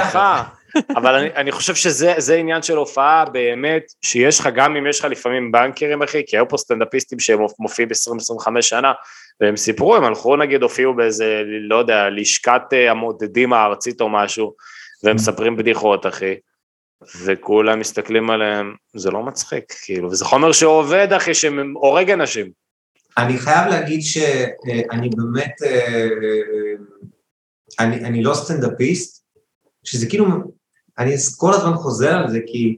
[0.06, 0.50] הופעה.
[0.98, 5.00] אבל אני, אני חושב שזה זה עניין של הופעה באמת, שיש לך, גם אם יש
[5.00, 8.94] לך לפעמים בנקרים, אחי, כי היו פה סטנדאפיסטים שהם מופיעים 20-25 שנה,
[9.42, 14.54] והם סיפרו, הם הלכו נגיד, הופיעו באיזה, לא יודע, לשכת אה, המודדים הארצית או משהו,
[15.04, 16.36] והם מספרים בדיחות, אחי.
[17.24, 22.65] וכולם מסתכלים עליהם, זה לא מצחיק, כאילו, וזה חומר שעובד, אחי, שהורג אנשים.
[23.18, 26.08] אני חייב להגיד שאני באמת, אה,
[27.80, 29.26] אני, אני לא סטנדאפיסט,
[29.84, 30.26] שזה כאילו,
[30.98, 32.78] אני כל הזמן חוזר על זה, כי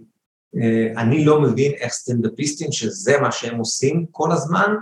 [0.61, 4.75] אה, אני לא מבין איך סטנדאפיסטים, שזה מה שהם עושים כל הזמן,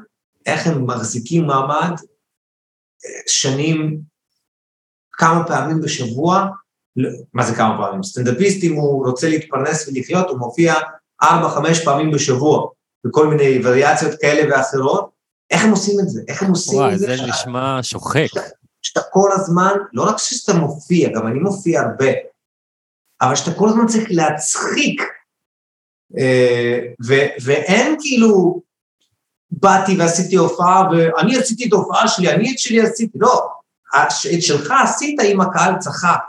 [0.45, 1.91] איך הם מחזיקים מעמד
[3.05, 3.99] אה, שנים,
[5.11, 6.47] כמה פעמים בשבוע,
[6.95, 8.03] לא, מה זה כמה פעמים?
[8.03, 10.73] סטנדאפיסט, אם הוא רוצה להתפרנס ולחיות, הוא מופיע
[11.23, 12.67] ארבע, חמש פעמים בשבוע,
[13.03, 15.14] בכל מיני וריאציות כאלה ואחרות,
[15.51, 16.21] איך הם עושים את זה?
[16.27, 17.05] איך הם עושים וואי, את זה?
[17.05, 18.27] זה שאתה- נשמע שוחק.
[18.81, 22.11] שאתה כל הזמן, לא רק שאתה מופיע, גם אני מופיע הרבה,
[23.21, 25.01] אבל שאתה כל הזמן צריך להצחיק,
[26.17, 28.61] אה, ו- ואין כאילו,
[29.51, 33.47] באתי ועשיתי הופעה, ואני עשיתי את ההופעה שלי, אני את שלי עשיתי, לא,
[34.35, 36.19] את שלך עשית אם הקהל צחק.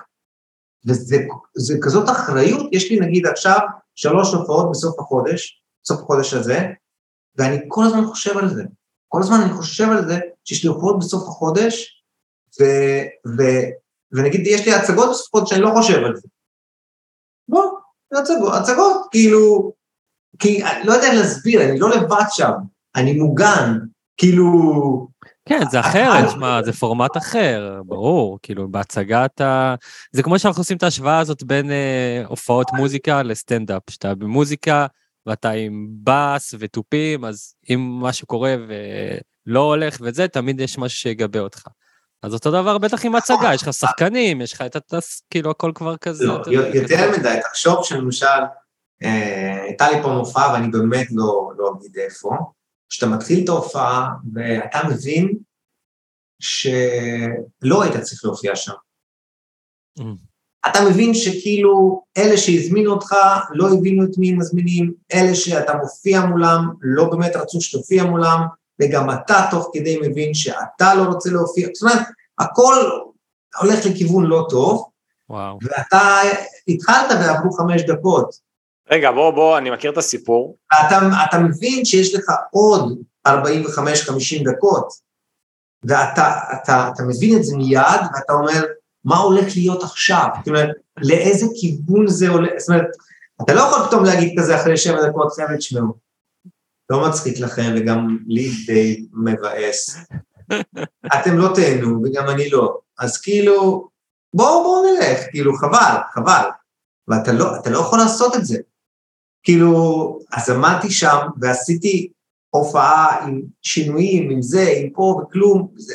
[0.89, 1.17] וזה
[1.57, 3.59] זה כזאת אחריות, יש לי נגיד עכשיו
[3.95, 6.59] שלוש הופעות בסוף החודש, בסוף החודש הזה,
[7.37, 8.63] ואני כל הזמן חושב על זה.
[9.09, 12.03] כל הזמן אני חושב על זה שיש לי הופעות בסוף החודש,
[12.61, 12.65] ו,
[13.39, 13.43] ו,
[14.13, 16.29] ונגיד יש לי הצגות בסוף החודש שאני לא חושב על זה.
[18.13, 19.73] זה הצגות, הצגות, כאילו,
[20.39, 22.53] כי אני לא יודע להסביר, אני לא לבד שם,
[22.97, 23.79] אני מוגן,
[24.17, 25.09] כאילו,
[25.49, 29.75] כן, זה אחרת, שמע, זה פורמט אחר, ברור, כאילו, בהצגה אתה...
[30.13, 34.87] זה כמו שאנחנו עושים את ההשוואה הזאת בין אה, הופעות מוזיקה לסטנדאפ, שאתה במוזיקה
[35.27, 38.55] ואתה עם בס ותופים, אז אם משהו קורה
[39.47, 41.67] ולא הולך וזה, תמיד יש משהו שיגבה אותך.
[42.23, 45.73] אז אותו דבר בטח עם הצגה, יש לך שחקנים, יש לך את הטס, כאילו, הכל
[45.75, 46.25] כבר כזה.
[46.25, 46.43] לא,
[46.75, 48.27] יותר מדי, תחשוב שלמשל,
[49.03, 52.31] אה, הייתה לי פה מופעה ואני באמת לא, לא אגיד איפה,
[52.89, 55.39] שאתה מתחיל את ההופעה ואתה מבין
[56.43, 58.73] שלא היית צריך להופיע שם.
[60.67, 63.15] אתה מבין שכאילו אלה שהזמינו אותך
[63.51, 68.41] לא הבינו את מי הם מזמינים, אלה שאתה מופיע מולם לא באמת רצו שתופיע מולם,
[68.83, 72.07] וגם אתה תוך כדי מבין שאתה לא רוצה להופיע, זאת אומרת,
[72.39, 72.75] הכל
[73.61, 74.89] הולך לכיוון לא טוב,
[75.31, 75.59] וואו.
[75.63, 76.21] ואתה
[76.69, 78.47] התחלת ועברו חמש דקות,
[78.91, 80.57] רגע, בוא, בוא, אני מכיר את הסיפור.
[80.73, 83.31] ואתה אתה מבין שיש לך עוד 45-50
[84.45, 84.89] דקות,
[85.85, 88.65] ואתה אתה, אתה מבין את זה מיד, ואתה אומר,
[89.07, 90.29] מה הולך להיות עכשיו?
[90.39, 92.87] זאת אומרת, לאיזה כיוון זה הולך, זאת אומרת,
[93.43, 95.95] אתה לא יכול פתאום להגיד כזה אחרי שבע דקות, חבר'ה, תשמעו,
[96.91, 99.97] לא מצחיק לכם, וגם לי די מבאס.
[101.07, 102.79] אתם לא תהנו, וגם אני לא.
[102.99, 103.89] אז כאילו,
[104.35, 106.49] בואו, בואו נלך, כאילו, חבל, חבל.
[107.09, 108.59] ואתה לא, אתה לא יכול לעשות את זה.
[109.43, 112.09] כאילו, אז עמדתי שם ועשיתי
[112.51, 115.95] הופעה עם שינויים, עם זה, עם פה וכלום, זה,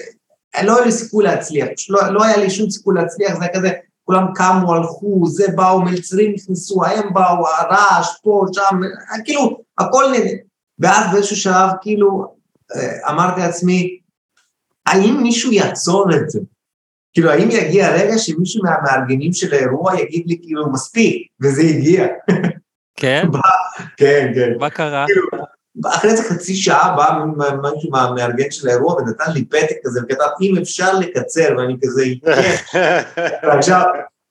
[0.64, 3.72] לא היה לי סיכוי להצליח, לא, לא היה לי שום סיכוי להצליח, זה היה כזה,
[4.04, 8.80] כולם קמו, הלכו, זה באו, מלצרים נכנסו, הם באו, הרעש, פה, שם,
[9.26, 10.32] כאילו, הכל נהנה.
[10.80, 12.36] ואז באיזשהו שלב, כאילו,
[12.76, 14.00] אה, אמרתי לעצמי,
[14.86, 16.40] האם מישהו יעצור את זה?
[17.14, 22.08] כאילו, האם יגיע הרגע שמישהו מהמארגנים של האירוע יגיד לי, כאילו, מספיק, וזה הגיע.
[22.96, 23.28] כן?
[23.98, 24.52] כן, כן.
[24.60, 25.06] מה קרה?
[25.08, 25.46] כאילו,
[25.88, 27.20] אחרי איזה חצי שעה בא
[27.74, 32.04] מישהו מהמארגן של האירוע ונתן לי פתק כזה וכתב, אם אפשר לקצר, ואני כזה.
[33.44, 33.86] ועכשיו,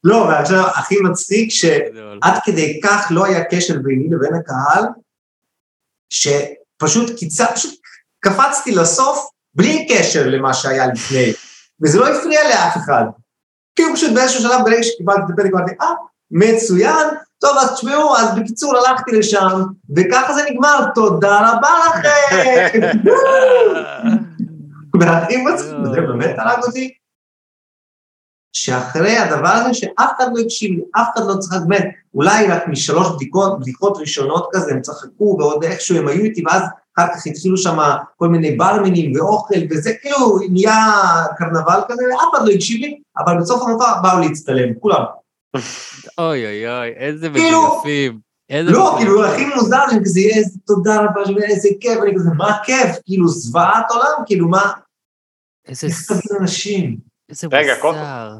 [0.05, 4.85] לא, ועכשיו הכי מצחיק שעד כדי כך לא היה קשר ביני לבין הקהל,
[6.11, 7.81] שפשוט קיצר, פשוט
[8.21, 11.33] קפצתי לסוף בלי קשר למה שהיה לפני,
[11.83, 13.05] וזה לא הפריע לאף אחד.
[13.75, 15.87] כאילו פשוט באיזשהו שלב, ברגע שקיבלתי את הפתק, אמרתי, אה,
[16.31, 19.63] מצוין, טוב, אז תשמעו, אז בקיצור הלכתי לשם,
[19.97, 22.81] וככה זה נגמר, תודה רבה לכם.
[25.01, 26.91] והכי מצחיק, זה באמת הרג אותי,
[28.53, 32.69] שאחרי הדבר הזה שאף אחד לא הקשיב לי, אף אחד לא צחק, באמת, אולי רק
[32.69, 36.63] משלוש בדיקות, בדיקות ראשונות כזה, הם צחקו, ועוד איכשהו הם היו איתי, ואז
[36.97, 37.79] אחר כך התחילו שם
[38.17, 40.93] כל מיני ברמנים ואוכל, וזה כאילו נהיה
[41.37, 45.03] קרנבל כזה, ואף אחד לא הקשיב לי, אבל בסוף המופע באו להצטלם, כולם.
[46.19, 48.19] אוי אוי אוי, איזה כאילו- מגויפים.
[48.51, 48.95] איזה לא.
[48.99, 52.97] כאילו, הכי מוזר לי, כזה, איזה תודה רבה, איזה כיף, אני כזה, מה כיף?
[53.05, 54.73] כאילו, זוועת עולם, כאילו, מה?
[55.69, 55.87] איזה
[56.41, 56.97] אנשים?
[57.29, 57.75] איזה רגע,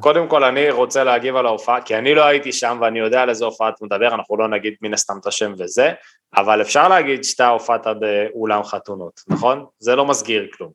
[0.01, 3.31] קודם- כל אני רוצה להגיב על ההופעה, כי אני לא הייתי שם ואני יודע על
[3.31, 5.93] איזה הופעה אתה מדבר, אנחנו לא נגיד מן הסתם את השם וזה,
[6.37, 9.65] אבל אפשר להגיד שאתה הופעת באולם חתונות, נכון?
[9.79, 10.71] זה לא מסגיר כלום.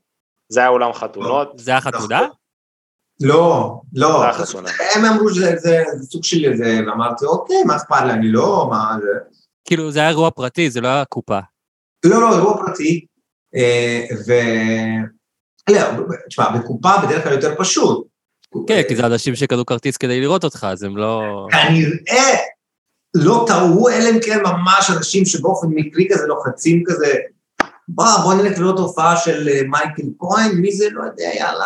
[0.49, 2.27] זה היה אולם חתונות, זה היה חתונה?
[3.21, 4.23] לא, לא.
[4.45, 4.57] זה.
[4.95, 8.67] הם אמרו שזה זה- זה סוג של איזה, ואמרתי, אוקיי, מה אכפת לי, אני לא,
[8.71, 9.07] מה זה...
[9.65, 11.39] כאילו, זה היה אירוע פרטי, זה לא היה קופה.
[12.05, 13.05] לא, לא, אירוע פרטי,
[13.55, 14.33] אה, ו...
[15.69, 15.79] לא,
[16.27, 18.07] תשמע, בקופה בדרך כלל יותר פשוט.
[18.67, 21.21] כן, כי זה אנשים שקנו כרטיס כדי לראות אותך, אז הם לא...
[21.51, 22.37] כנראה
[23.15, 27.13] לא טעו, אלא אם כן ממש אנשים שבאופן מקרי כזה לוחצים כזה,
[27.87, 30.89] בוא, בוא נלך לראות הופעה של אה, מייקל כהן, מי זה?
[30.91, 31.65] לא יודע, יאללה.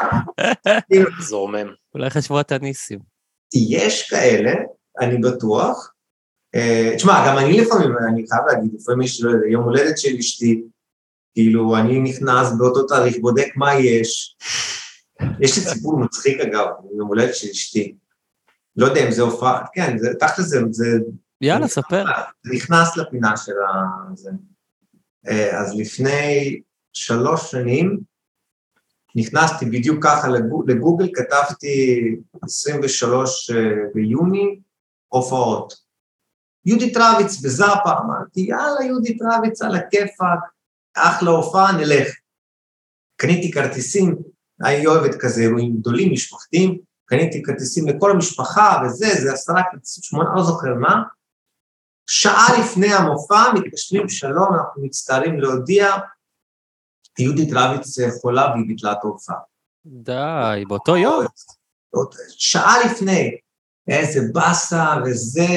[1.29, 1.67] זורמם.
[1.95, 2.99] אולי חשבו אתה ניסים.
[3.53, 4.53] יש כאלה,
[4.99, 5.93] אני בטוח.
[6.55, 10.61] אה, תשמע, גם אני לפעמים, אני חייב להגיד, לפעמים יש לא יום הולדת של אשתי,
[11.33, 14.37] כאילו, אני נכנס באותו תאריך, בודק מה יש.
[15.39, 17.95] יש לי סיפור מצחיק, אגב, יום הולדת של אשתי.
[18.75, 20.85] לא יודע אם זה הופעה, כן, תכל'ס זה, זה
[21.41, 22.03] יאללה, ספר.
[22.43, 23.73] זה נכנס לפינה של ה...
[25.27, 26.61] אה, אז לפני
[26.93, 27.99] שלוש שנים,
[29.15, 32.01] נכנסתי בדיוק ככה לגוג- לגוגל, כתבתי
[32.43, 33.55] 23 אה,
[33.93, 34.59] ביוני,
[35.07, 35.73] הופעות.
[36.65, 40.39] יהודית רביץ בזאפה, אמרתי, יאללה, יהודית רביץ, על הכיפאק,
[40.95, 42.07] אחלה הופעה, נלך.
[43.15, 44.15] קניתי כרטיסים,
[44.61, 50.29] אני אוהבת כזה אירועים גדולים, משפחתיים, קניתי כרטיסים לכל המשפחה וזה, זה עשרה כרטיסים, שמונה,
[50.35, 51.03] לא זוכר מה.
[52.11, 55.95] שעה לפני המופע, מתקשרים, שלום, אנחנו מצטערים להודיע,
[57.19, 59.35] יהודית רביץ אה, חולה והיא ביטלה את ההופעה.
[59.85, 61.25] די, באותו יום.
[62.29, 63.37] שעה לפני,
[63.87, 65.47] איזה באסה וזה,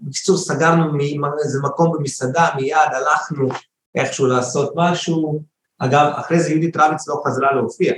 [0.00, 3.48] בקיצור סגרנו מ- איזה מקום במסעדה, מיד הלכנו
[3.94, 5.42] איכשהו לעשות משהו,
[5.78, 7.92] אגב, אחרי זה יהודית רביץ לא חזרה להופיע.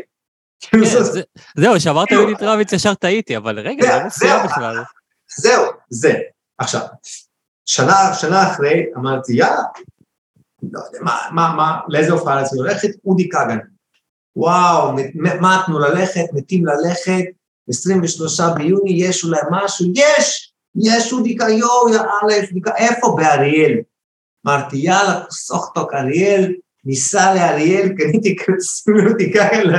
[0.60, 1.22] כאילו, כן, זה-
[1.56, 4.46] זהו, כשאמרת יהודית רביץ ישר טעיתי, אבל רגע, זה- לא מופיע.
[4.46, 4.82] בכלל.
[5.38, 6.14] זהו, זה.
[6.58, 6.80] עכשיו,
[7.66, 9.62] שנה, שנה אחרי אמרתי, יאללה,
[10.72, 12.88] לא יודע, מה, מה, מה, לאיזה הופעה רצינו ללכת?
[13.04, 13.58] אודי כגן.
[14.36, 17.24] וואו, מ- מה תנו ללכת, מתים ללכת,
[17.68, 23.16] 23 ביוני, יש אולי משהו, יש, יש אודי כגן, יואו, יאללה, יש אודי כגן, איפה?
[23.16, 23.74] באריאל.
[24.46, 26.52] אמרתי, יאללה, סוכטוק אריאל,
[26.84, 29.72] ניסע לאריאל, קניתי כרטיסים לאודי כגן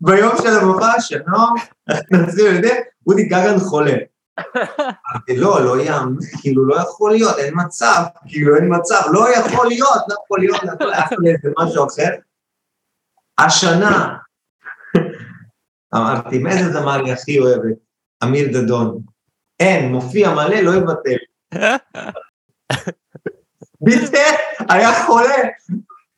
[0.00, 1.54] ביום של המופע, שלום,
[1.88, 3.96] אנחנו נצאים לזה, אודי כגן חולה.
[5.36, 10.02] לא, לא יאמן, כאילו, לא יכול להיות, אין מצב, כאילו, אין מצב, לא יכול להיות,
[10.08, 12.10] לא יכול להיות, לא יכול להיות, זה משהו אחר.
[13.38, 14.16] השנה,
[15.94, 17.76] אמרתי, מאיזה זמר היא הכי אוהבת?
[18.24, 19.00] אמיר דדון.
[19.60, 21.16] אין, מופיע מלא, לא יבטל.
[23.80, 24.34] ביטל,
[24.68, 25.36] היה חולה.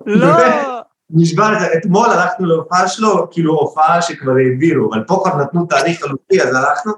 [0.06, 0.36] לא!
[1.10, 6.00] נשבע לך, אתמול הלכנו להופעה שלו, כאילו הופעה שכבר העבירו, אבל פה כבר נתנו תאריך
[6.00, 6.92] חלופי, אז הלכנו,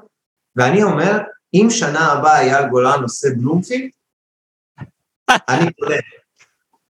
[0.57, 1.19] ואני אומר,
[1.55, 3.89] אם שנה הבאה אייל גולן עושה בלומפילד,
[5.49, 5.95] אני קונה.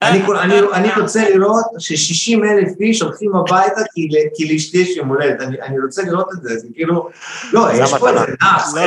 [0.03, 5.09] אני, אני, אני רוצה לראות ש-60 אלף איש הולכים הביתה כי, כי לאשתי יש יום
[5.09, 7.09] הולדת, אני, אני רוצה לראות את זה, זה כאילו,
[7.53, 8.81] לא, יש פה איזה נאחס, לא.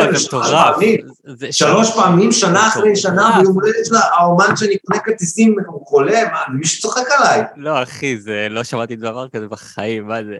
[1.25, 3.37] זה- שלוש פעמים, שנה אחרי שנה.
[3.41, 7.41] ביום הולדת שלה, האומן שאני קונה כרטיסים, הוא חולה, מה, מישהו צוחק עליי.
[7.55, 10.37] לא, אחי, זה, לא שמעתי דבר כזה בחיים, מה זה?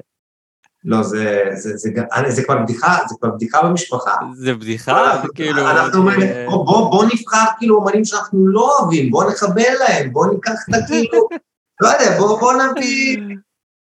[0.88, 1.90] לא, זה, זה, זה,
[2.26, 4.12] זה, זה כבר בדיחה, זה כבר בדיחה במשפחה.
[4.36, 5.70] זה בדיחה, זה כאילו...
[5.72, 10.14] אנחנו אומרים, זה- בוא, בוא, בוא נבחר כאילו אומנים שאנחנו לא אוהבים, בוא נחבל להם,
[10.14, 11.28] בוא ניקח את הכאילו,
[11.82, 13.18] לא יודע, בוא, בוא נביא,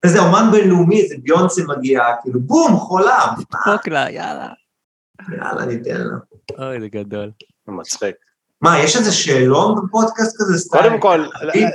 [0.04, 4.48] איזה אומן בינלאומי, איזה ביונסה מגיעה, כאילו בום, חולם, דפוק לה, יאללה.
[5.38, 6.16] יאללה, ניתן לה.
[6.66, 7.30] אוי, זה גדול.
[7.68, 8.14] מצחיק.
[8.62, 10.68] מה, יש איזה שאלון בפודקאסט כזה?
[10.68, 11.26] קודם כל,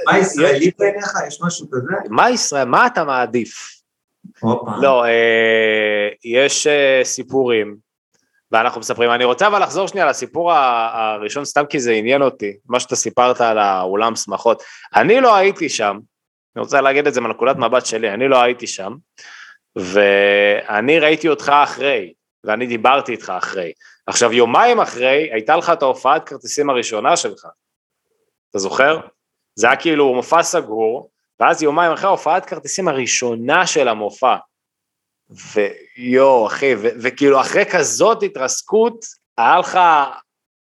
[0.05, 1.13] מה ישראלי בעיניך?
[1.27, 1.87] יש משהו כזה?
[2.09, 3.78] מה ישראל, מה אתה מעדיף?
[4.81, 7.75] לא, אה, יש אה, סיפורים,
[8.51, 9.11] ואנחנו מספרים.
[9.11, 13.41] אני רוצה אבל לחזור שנייה לסיפור הראשון, סתם כי זה עניין אותי, מה שאתה סיפרת
[13.41, 14.63] על האולם שמחות.
[14.95, 15.99] אני לא הייתי שם,
[16.55, 18.93] אני רוצה להגיד את זה מנקודת מבט שלי, אני לא הייתי שם,
[19.75, 22.13] ואני ראיתי אותך אחרי,
[22.43, 23.73] ואני דיברתי איתך אחרי.
[24.07, 27.45] עכשיו, יומיים אחרי, הייתה לך את ההופעת כרטיסים הראשונה שלך.
[28.49, 28.99] אתה זוכר?
[29.55, 31.09] זה היה כאילו מופע סגור,
[31.39, 34.35] ואז יומיים אחרי ההופעת כרטיסים הראשונה של המופע.
[35.29, 39.05] ויואו, אחי, ו- וכאילו אחרי כזאת התרסקות,
[39.37, 39.79] היה לך,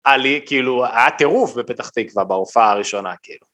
[0.04, 3.48] עלי, כאילו, היה טירוף בפתח תקווה בהופעה הראשונה, כאילו.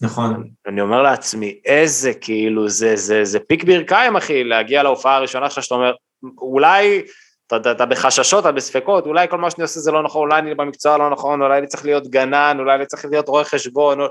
[0.00, 0.50] נכון.
[0.66, 5.62] אני אומר לעצמי, איזה, כאילו, זה, זה, זה פיק ברכיים, אחי, להגיע להופעה הראשונה שלך,
[5.62, 5.94] שאתה אומר,
[6.38, 7.02] אולי,
[7.46, 10.38] אתה, אתה, אתה בחששות, אתה בספקות, אולי כל מה שאני עושה זה לא נכון, אולי
[10.38, 14.00] אני במקצוע לא נכון, אולי אני צריך להיות גנן, אולי אני צריך להיות רואה חשבון,
[14.00, 14.06] או...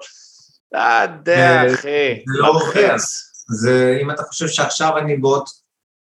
[0.71, 2.53] אתה יודע, זה- אחי, זה לא.
[2.53, 3.31] מלחיץ.
[3.49, 5.43] זה אם אתה חושב שעכשיו אני בעוד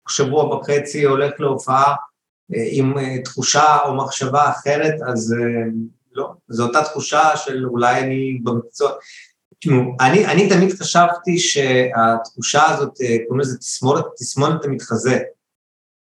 [0.09, 1.95] שבוע וחצי הולך להופעה
[2.55, 5.71] אה, עם אה, תחושה או מחשבה אחרת, אז אה,
[6.11, 8.91] לא, זו אותה תחושה של אולי אני במקצוע.
[9.59, 15.19] תשמעו, אני, אני תמיד חשבתי שהתחושה הזאת, אה, קוראים לזה תסמונת, תסמונת המתחזה.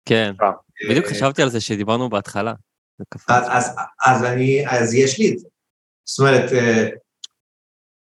[0.04, 0.50] כן, אה.
[0.88, 2.54] בדיוק אה, חשבתי על זה שדיברנו בהתחלה.
[3.28, 5.48] אז, אז, אז אני, אז יש לי את זה.
[6.04, 6.88] זאת אומרת, אה,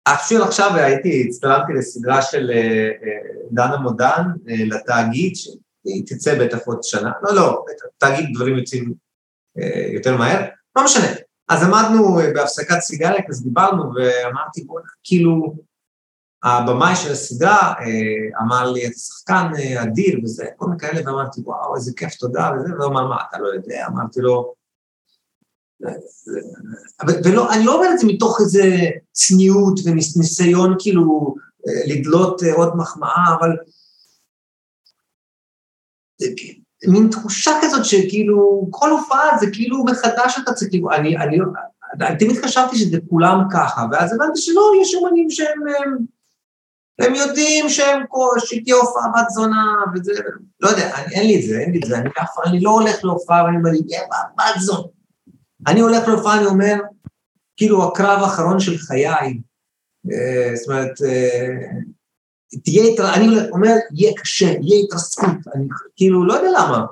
[0.05, 3.19] אפילו עכשיו הייתי, הצטלמתי לסדרה של אה, אה,
[3.51, 7.65] דנה מודן אה, לתאגיד, שהיא תצא בטח עוד שנה, לא, לא,
[7.99, 8.95] תאגיד דברים יוצאים
[9.93, 11.07] יותר מהר, לא משנה.
[11.49, 15.55] אז עמדנו בהפסקת סיגריה, אז דיברנו, ואמרתי, בוא'נה, כאילו,
[16.45, 17.75] הבמאי של הסדרה
[18.43, 19.51] אמר לי, אתה שחקן
[19.83, 23.39] אדיר וזה, כל מיני כאלה, ואמרתי, וואו, איזה כיף, תודה, וזה, והוא אמר, מה, אתה
[23.39, 23.87] לא יודע?
[23.87, 24.53] אמרתי לו, אבל,
[27.24, 28.62] ולא, אני לא אומר את זה מתוך איזה
[29.12, 31.35] צניעות וניסיון כאילו
[31.68, 33.51] אה, לדלות אה, עוד מחמאה, אבל
[36.18, 41.16] זה כ- מין תחושה כזאת שכאילו כל הופעה זה כאילו מחדש אתה צריך, כאילו, אני,
[41.16, 41.39] אני,
[42.01, 45.99] אני תמיד חשבתי שזה כולם ככה, ואז הבנתי שלא, יש אומנים שהם, הם,
[46.99, 48.03] הם יודעים שהם,
[48.39, 50.12] שתהיה הופעה בת זונה, וזה,
[50.61, 52.70] לא יודע, אני, אין לי את זה, אין לי את זה, אני אף אני לא
[52.70, 54.03] הולך להופעה ואני אומר, יהיה
[54.39, 54.89] בת זונה.
[55.67, 56.75] אני הולך להופעה, אני אומר,
[57.57, 59.41] כאילו הקרב האחרון של חיי,
[60.13, 61.67] אה, זאת אומרת, אה,
[62.65, 66.85] תהיה, אני אומר, יהיה קשה, יהיה התרסקות, אני כאילו, לא יודע למה,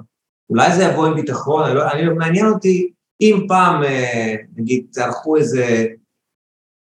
[0.50, 5.36] אולי זה יבוא עם ביטחון, אני לא, אני, מעניין אותי, אם פעם, אה, נגיד, תערכו
[5.36, 5.86] איזה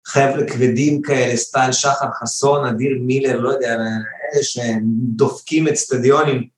[0.06, 6.48] חבר'ה כבדים כאלה, סטייל שחר חסון, אדיר מילר, לא יודע, אלה שדופקים אצטדיונים,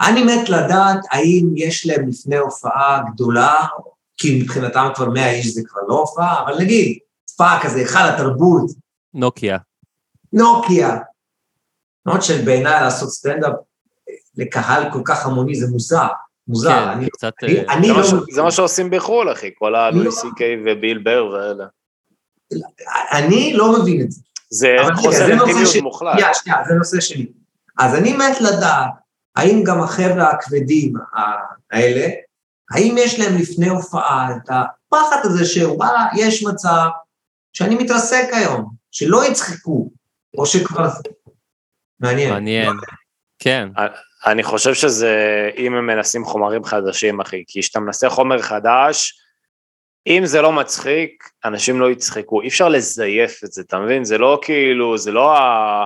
[0.00, 3.54] אני מת לדעת האם יש להם לפני הופעה גדולה,
[4.16, 6.98] כי מבחינתם כבר 100 איש זה כבר לא הופעה, אבל נגיד,
[7.30, 8.70] הופעה כזה, היכל התרבות,
[9.14, 9.58] נוקיה.
[10.32, 10.96] נוקיה.
[12.06, 13.52] למרות שבעיניי לעשות סטנדאפ
[14.36, 16.06] לקהל כל כך המוני זה מוזר,
[16.48, 16.70] מוזר.
[16.70, 17.32] כן, אני, זה קצת...
[17.42, 18.34] אני, אה, אני זה מה לא ש-.
[18.34, 20.10] זה מה שעושים בחו"ל, אחי, כל הלואי לא.
[20.10, 21.64] סי קיי וביל בר ואלה.
[23.12, 24.20] אני לא מבין את זה.
[24.50, 26.12] זה חוסר זה אינטימיות ש- מוחלט.
[26.18, 27.26] שנייה, שנייה, זה נושא שלי.
[27.78, 28.90] אז אני מת לדעת,
[29.36, 30.92] האם גם החבר'ה הכבדים
[31.72, 32.06] האלה,
[32.74, 36.88] האם יש להם לפני הופעה את הפחד הזה שוואלה, יש מצב
[37.52, 39.90] שאני מתרסק היום, שלא יצחקו,
[40.38, 40.88] או שכבר...
[42.00, 42.30] מעניין.
[42.30, 42.72] מעניין.
[43.38, 43.68] כן.
[44.26, 45.14] אני חושב שזה,
[45.56, 49.20] אם הם מנסים חומרים חדשים, אחי, כי כשאתה מנסה חומר חדש,
[50.06, 54.04] אם זה לא מצחיק, אנשים לא יצחקו, אי אפשר לזייף את זה, אתה מבין?
[54.04, 55.84] זה לא כאילו, זה לא ה...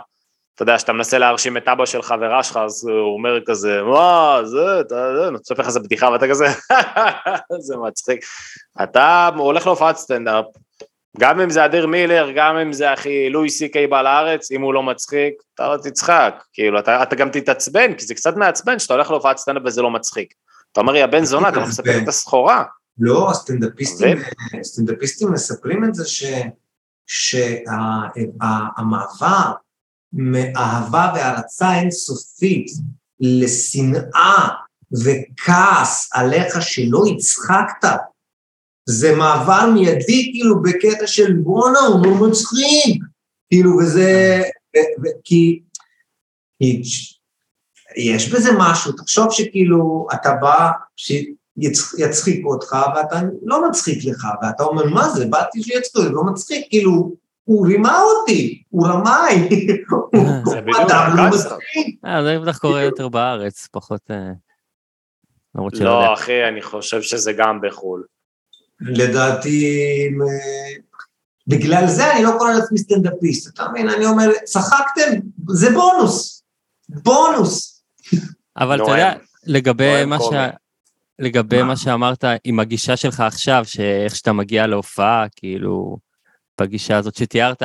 [0.59, 4.41] אתה יודע, שאתה מנסה להרשים את אבא של חברה שלך, אז הוא אומר כזה, מה,
[4.45, 6.47] זה, אתה, זה, אני צופף לך איזה בדיחה, ואתה כזה,
[7.67, 8.25] זה מצחיק.
[8.83, 10.45] אתה הולך להופעת סטנדאפ,
[11.19, 14.63] גם אם זה אדיר מילר, גם אם זה אחי לואי סי קיי בא לארץ, אם
[14.63, 18.79] הוא לא מצחיק, אתה לא תצחק, כאילו, אתה, אתה גם תתעצבן, כי זה קצת מעצבן
[18.79, 20.35] שאתה הולך להופעת סטנדאפ וזה לא מצחיק.
[20.73, 22.65] אתה אומר, יא בן זונה, אתה לא מספק את הסחורה.
[22.99, 24.19] לא, הסטנדאפיסטים,
[24.61, 26.05] הסטנדאפיסטים מספרים את זה
[27.07, 27.93] שהמעבר
[30.13, 32.67] מאהבה והערצה אינסופית
[33.21, 34.49] לשנאה
[35.05, 37.89] וכעס עליך שלא הצחקת,
[38.89, 43.03] זה מעבר מיידי כאילו בקטע של בואנה הוא לא מצחיק,
[43.49, 44.43] כאילו וזה,
[44.77, 45.61] ו- ו- כי,
[46.59, 46.83] כי
[47.97, 54.85] יש בזה משהו, תחשוב שכאילו אתה בא, שיצחיק אותך ואתה לא מצחיק לך, ואתה אומר
[54.85, 57.13] מה זה, באתי שיצחיקו, זה לא מצחיק, כאילו
[57.49, 59.49] הוא רימה אותי, הוא רמאי,
[60.45, 61.23] זה בדיוק, אדם לא.
[61.29, 62.05] מצחיק.
[62.05, 64.11] אה, זה בטח קורה יותר בארץ, פחות...
[64.11, 64.31] אה.
[65.81, 68.05] לא, אחי, אני חושב שזה גם בחו"ל.
[68.81, 69.77] לדעתי,
[71.47, 73.89] בגלל זה אני לא קורא לעצמי סטנדאפיסט, אתה מבין?
[73.89, 75.11] אני אומר, צחקתם,
[75.49, 76.43] זה בונוס,
[76.89, 77.83] בונוס.
[78.57, 78.91] אבל אתה.
[78.91, 79.13] יודע,
[79.47, 80.29] לגבי מה ש...
[81.19, 81.69] לגבי מה?
[81.69, 86.08] מה שאמרת עם הגישה שלך עכשיו, שאיך שאתה מגיע להופעה, כאילו,
[86.61, 87.63] בגישה הזאת שתיארת,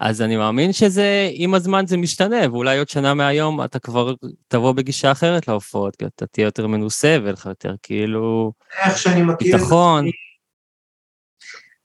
[0.00, 4.14] אז אני מאמין שזה, עם הזמן זה משתנה, ואולי עוד שנה מהיום אתה כבר
[4.48, 8.52] תבוא בגישה אחרת להופעות, כי אתה תהיה יותר מנוסה ויהיה לך יותר כאילו
[8.84, 10.06] איך שאני מכיר ביטחון.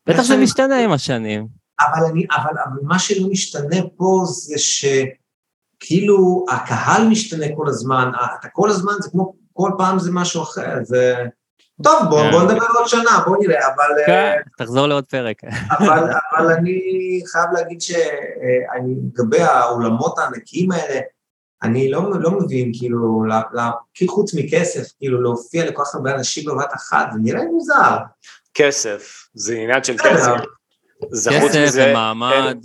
[0.07, 1.47] בטח זה משתנה עם השנים.
[1.79, 4.55] אבל, אני, אבל, אבל מה שלא משתנה פה זה
[5.77, 10.73] שכאילו הקהל משתנה כל הזמן, אתה כל הזמן, זה כמו, כל פעם זה משהו אחר,
[10.83, 11.15] זה...
[11.83, 12.31] טוב, בוא, כן.
[12.31, 15.41] בוא נדבר עוד שנה, בוא נראה, אבל, כן, תחזור לעוד פרק.
[15.79, 16.03] אבל,
[16.37, 16.81] אבל אני
[17.31, 20.99] חייב להגיד שאני, לגבי האולמות הענקיים האלה,
[21.63, 23.59] אני לא, לא מבין, כאילו, ל, ל,
[23.93, 27.97] כי חוץ מכסף, כאילו, להופיע לכל כך הרבה אנשים בבת אחת, זה נראה מוזר.
[28.53, 29.97] כסף, זה עניין של.
[29.97, 30.31] כסף.
[31.11, 32.33] זה חוץ כסף מזה, ומעמד.
[32.33, 32.61] אין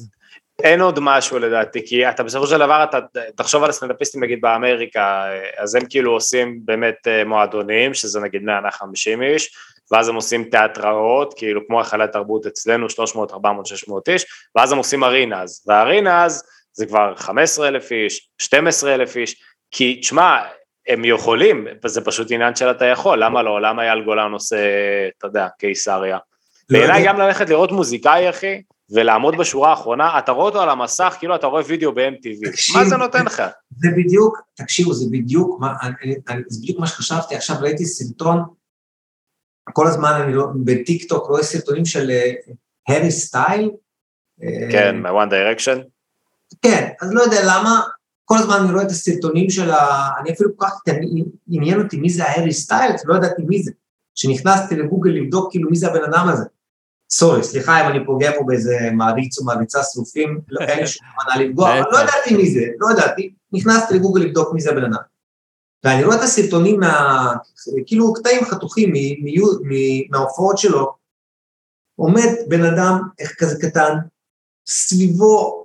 [0.81, 2.99] עוד משהו לדעתי, כי אתה בסופו של דבר, אתה
[3.37, 5.25] תחשוב על הסטנדאפיסטים נגיד באמריקה,
[5.59, 9.57] אז הם כאילו עושים באמת אה, מועדונים, שזה נגיד 100-150 איש,
[9.93, 14.27] ואז הם עושים תיאטראות, כאילו כמו החלת תרבות אצלנו, 300, 400, 600 איש,
[14.57, 20.43] ואז הם עושים ארינאז, והארינאז זה כבר 15 אלף איש, 12 אלף איש, כי תשמע,
[20.89, 23.63] הם יכולים, זה פשוט עניין של אתה יכול, למה לא?
[23.63, 24.57] למה אייל גולן עושה,
[25.19, 26.19] אתה יודע, קיסריה?
[26.71, 27.05] לא בעיניי.
[27.05, 31.47] גם ללכת לראות מוזיקאי, אחי, ולעמוד בשורה האחרונה, אתה רואה אותו על המסך, כאילו אתה
[31.47, 32.74] רואה וידאו ב-MTV.
[32.74, 33.43] מה זה נותן לך?
[33.76, 38.43] זה בדיוק, תקשיבו, זה בדיוק, מה, אני, אני, זה בדיוק מה שחשבתי, עכשיו ראיתי סרטון,
[39.72, 42.32] כל הזמן אני לא, בטיק טוק רואה סרטונים של אה,
[42.89, 43.70] הארי סטייל.
[44.72, 45.78] כן, מ-One Direction.
[46.62, 47.80] כן, אז לא יודע למה,
[48.24, 50.09] כל הזמן אני רואה את הסרטונים של ה...
[50.20, 50.80] אני אפילו כל כך
[51.49, 53.72] עניין אותי מי זה ההארי סטייל, לא ידעתי מי זה.
[54.14, 56.45] כשנכנסתי לגוגל לבדוק כאילו מי זה הבן אדם הזה.
[57.11, 61.07] sorry, סליחה אם אני פוגע פה באיזה מעריץ או מעריצה שרופים, לא, אין לי שום
[61.15, 64.85] כוונה לפגוע, אבל לא ידעתי מי זה, לא ידעתי, נכנסתי לגוגל לבדוק מי זה הבן
[64.85, 65.03] אדם.
[65.85, 67.35] ואני רואה את הסרטונים מה...
[67.87, 70.93] כאילו קטעים חתוכים מ- מ- מ- מההופעות שלו,
[71.97, 73.95] עומד בן אדם, איך כזה קטן,
[74.67, 75.65] סביבו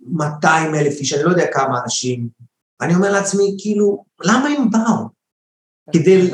[0.00, 2.28] 200 אלף איש, אני לא יודע כמה אנשים,
[2.80, 5.13] ואני אומר לעצמי, כאילו, למה הם באו?
[5.92, 6.30] כדי,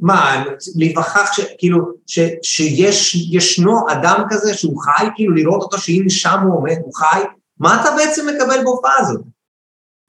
[0.00, 0.44] מה,
[0.76, 6.38] להיווכח, ש- כאילו, ש, שיש, ישנו אדם כזה שהוא חי, כאילו לראות אותו שהנה שם
[6.42, 7.20] הוא עומד, הוא חי,
[7.58, 9.22] מה אתה בעצם מקבל בהופעה הזאת?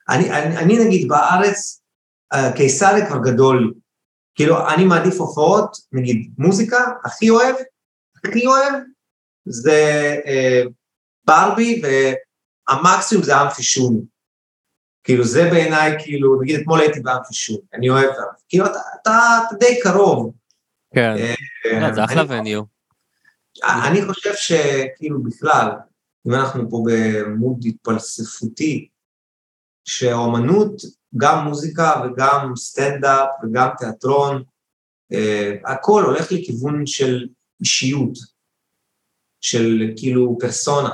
[0.10, 1.82] אני, אני, אני נגיד בארץ,
[2.34, 3.74] אה, קיסריה כבר גדול.
[4.36, 7.56] כאילו, אני מעדיף הופעות, נגיד מוזיקה, הכי אוהב,
[8.26, 8.74] הכי אוהב,
[9.46, 10.62] זה אה,
[11.26, 11.82] ברבי,
[12.70, 14.00] והמקסימום זה אמפי שוני.
[15.04, 18.43] כאילו, זה בעיניי, כאילו, נגיד אתמול הייתי באמפי שוני, אני אוהב אמפי.
[18.49, 20.34] כאילו, אתה, אתה, אתה די קרוב.
[20.95, 22.62] כן, אה, לא, זה אחלה וניו.
[23.64, 25.68] אני חושב שכאילו בכלל,
[26.28, 28.88] אם אנחנו פה במוד התפלספותי,
[29.86, 30.82] שהאומנות,
[31.18, 34.43] גם מוזיקה וגם סטנדאפ וגם תיאטרון,
[35.14, 37.28] אה, הכל הולך לכיוון של
[37.60, 38.18] אישיות,
[39.41, 40.93] של כאילו פרסונה.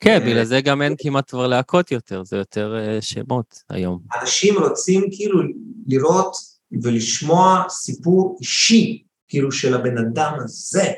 [0.00, 4.00] כן, אה, בגלל זה גם אין כמעט כבר להקות יותר, זה יותר אה, שמות היום.
[4.20, 5.40] אנשים רוצים כאילו
[5.86, 6.36] לראות
[6.82, 10.92] ולשמוע סיפור אישי, כאילו של הבן אדם הזה.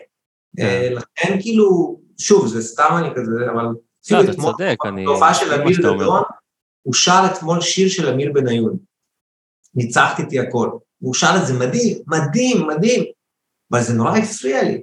[0.59, 3.66] אה, לכן כאילו, שוב, זה סתם אני כזה, אבל...
[4.05, 5.78] אפילו אתה צודק, אני- בהופעה של אמיר.
[5.78, 6.22] דדון,
[6.82, 8.76] הוא שר אתמול שיר של אמיר בניון.
[9.74, 10.70] ניצחתי איתי הכל.
[11.03, 13.05] והוא שאל את זה מדהים, מדהים, מדהים,
[13.72, 14.80] אבל זה נורא הפריע לי.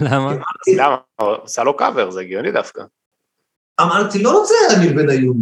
[0.00, 0.34] למה?
[0.76, 0.96] למה?
[1.20, 2.82] הוא עשה לו קאבר, זה הגיוני דווקא.
[3.82, 5.36] אמרתי, לא רוצה אמיר בניון,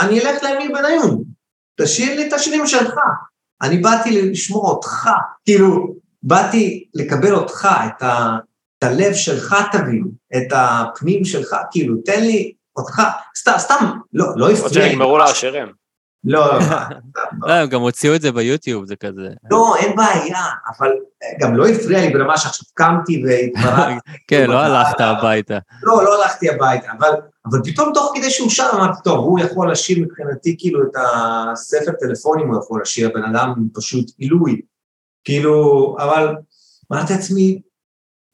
[0.00, 1.24] אני אלך לאמיר בניון,
[1.80, 2.94] תשאיר לי את השירים שלך.
[3.62, 5.08] אני באתי לשמוע אותך,
[5.44, 8.38] כאילו, באתי לקבל אותך, את, ה,
[8.78, 10.04] את הלב שלך תבין,
[10.36, 13.02] את הפנים שלך, כאילו, תן לי אותך,
[13.38, 14.90] סתם, סתם, לא, לא עוד הפריע לי.
[14.90, 15.79] שנגמרו לה השירים.
[16.24, 16.58] לא,
[17.42, 19.28] לא, הם גם הוציאו את זה ביוטיוב, זה כזה.
[19.50, 20.90] לא, אין בעיה, אבל
[21.40, 24.10] גם לא הפריע לי ברמה שעכשיו קמתי והתמרדתי.
[24.28, 25.58] כן, לא הלכת הביתה.
[25.82, 27.10] לא, לא הלכתי הביתה, אבל,
[27.46, 31.92] אבל פתאום תוך כדי שהוא שר אמרתי, טוב, הוא יכול לשיר מבחינתי כאילו את הספר
[32.00, 34.60] טלפונים הוא יכול לשיר, הבן אדם פשוט עילוי.
[35.24, 36.34] כאילו, אבל
[36.92, 37.62] אמרתי לעצמי,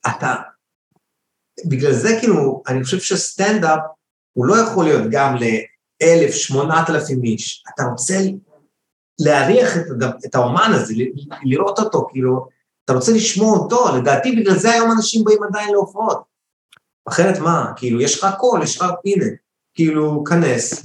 [0.07, 0.35] אתה,
[1.65, 3.79] בגלל זה כאילו, אני חושב שסטנדאפ
[4.33, 5.35] הוא לא יכול להיות גם
[6.03, 7.63] לאלף, שמונת אלפים איש.
[7.75, 8.15] אתה רוצה
[9.19, 9.85] להריח את,
[10.25, 10.93] את האומן הזה,
[11.43, 12.47] לראות אותו, כאילו,
[12.85, 16.23] אתה רוצה לשמוע אותו, לדעתי בגלל זה היום אנשים באים עדיין להופעות.
[17.07, 19.25] אחרת מה, כאילו, יש לך קול, יש לך, הנה,
[19.73, 20.83] כאילו, כנס,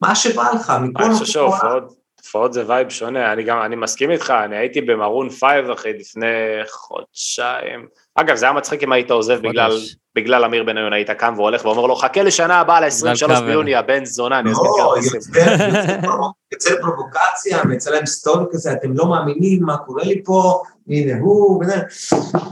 [0.00, 1.60] מה שבא לך, מכל אני חושב מקום בעולם.
[1.60, 5.92] שהופעות הופעות זה vibe שונה, אני גם, אני מסכים איתך, אני הייתי במרון פייב אחי
[5.92, 6.26] לפני
[6.70, 7.88] חודשיים.
[8.16, 9.38] אגב, זה היה מצחיק אם היית עוזב.
[9.42, 9.78] בגלל,
[10.14, 13.46] בגלל אמיר בניון, היית קם והולך ואומר לו, חכה לשנה הבאה ל-23 קאבר.
[13.46, 19.06] ביוני, הבן זונה, אני אזמין לא, יוצר פרו- יוצר פרובוקציה, מצלם סטורי כזה, אתם לא
[19.06, 21.64] מאמינים מה קורה לי פה, הנה הוא,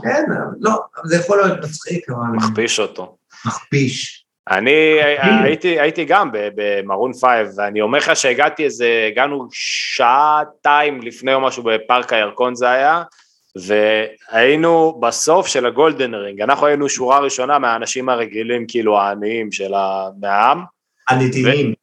[0.03, 0.23] כן,
[0.59, 0.71] לא,
[1.05, 3.17] זה יכול להיות מצחיק, אבל מכפיש אותו.
[3.45, 4.25] מכפיש.
[4.49, 4.71] אני
[5.43, 11.41] הייתי, הייתי גם ב- במרון פייב, ואני אומר לך שהגעתי איזה, הגענו שעתיים לפני או
[11.41, 13.03] משהו בפארק הירקון זה היה,
[13.55, 19.73] והיינו בסוף של ה golden ring, אנחנו היינו שורה ראשונה מהאנשים הרגילים, כאילו העניים של
[19.73, 20.63] ה- מהעם,
[21.09, 21.73] הנתינים.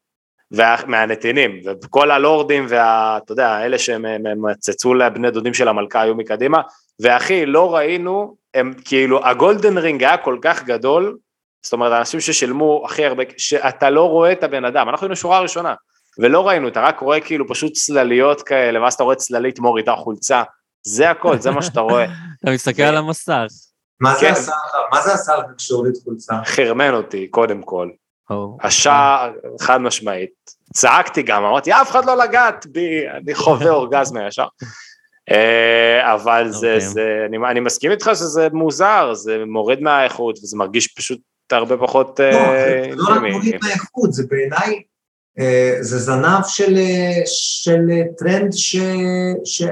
[0.51, 3.19] וה- מהנתינים, וכל הלורדים וה...
[3.25, 6.61] אתה יודע, אלה שהם הם מצצו לבני דודים של המלכה היו מקדימה,
[7.01, 11.17] ואחי, לא ראינו, הם כאילו, הגולדן רינג היה כל כך גדול,
[11.63, 15.41] זאת אומרת, אנשים ששילמו הכי הרבה, שאתה לא רואה את הבן אדם, אנחנו היינו שורה
[15.41, 15.75] ראשונה,
[16.19, 20.43] ולא ראינו, אתה רק רואה כאילו פשוט צלליות כאלה, ואז אתה רואה צללית מורידה חולצה,
[20.87, 22.05] זה הכל, זה מה שאתה רואה,
[22.41, 23.47] אתה מסתכל על המסך.
[24.01, 24.33] מה זה כן.
[24.33, 24.75] עשה לך?
[24.93, 26.35] מה זה עשה לך כשהוריד חולצה?
[26.45, 27.89] חרמן אותי, קודם כל.
[28.31, 29.31] או, השעה
[29.61, 30.31] חד משמעית.
[30.75, 34.47] צעקתי גם, אמרתי, אף אחד לא לגעת בי, אני חווה אורגזמה ישר.
[35.31, 36.81] אה, אבל זה, אוקיי.
[36.81, 41.21] זה, אני, אני מסכים איתך שזה מוזר, זה מוריד מהאיכות, וזה מרגיש פשוט
[41.53, 43.23] הרבה פחות לא, אה, זה לא רק.
[43.33, 44.83] מוריד מהאיכות, זה בעיניי,
[45.81, 48.77] זה זנב של, אה, של אה, טרנד ש,
[49.45, 49.63] ש,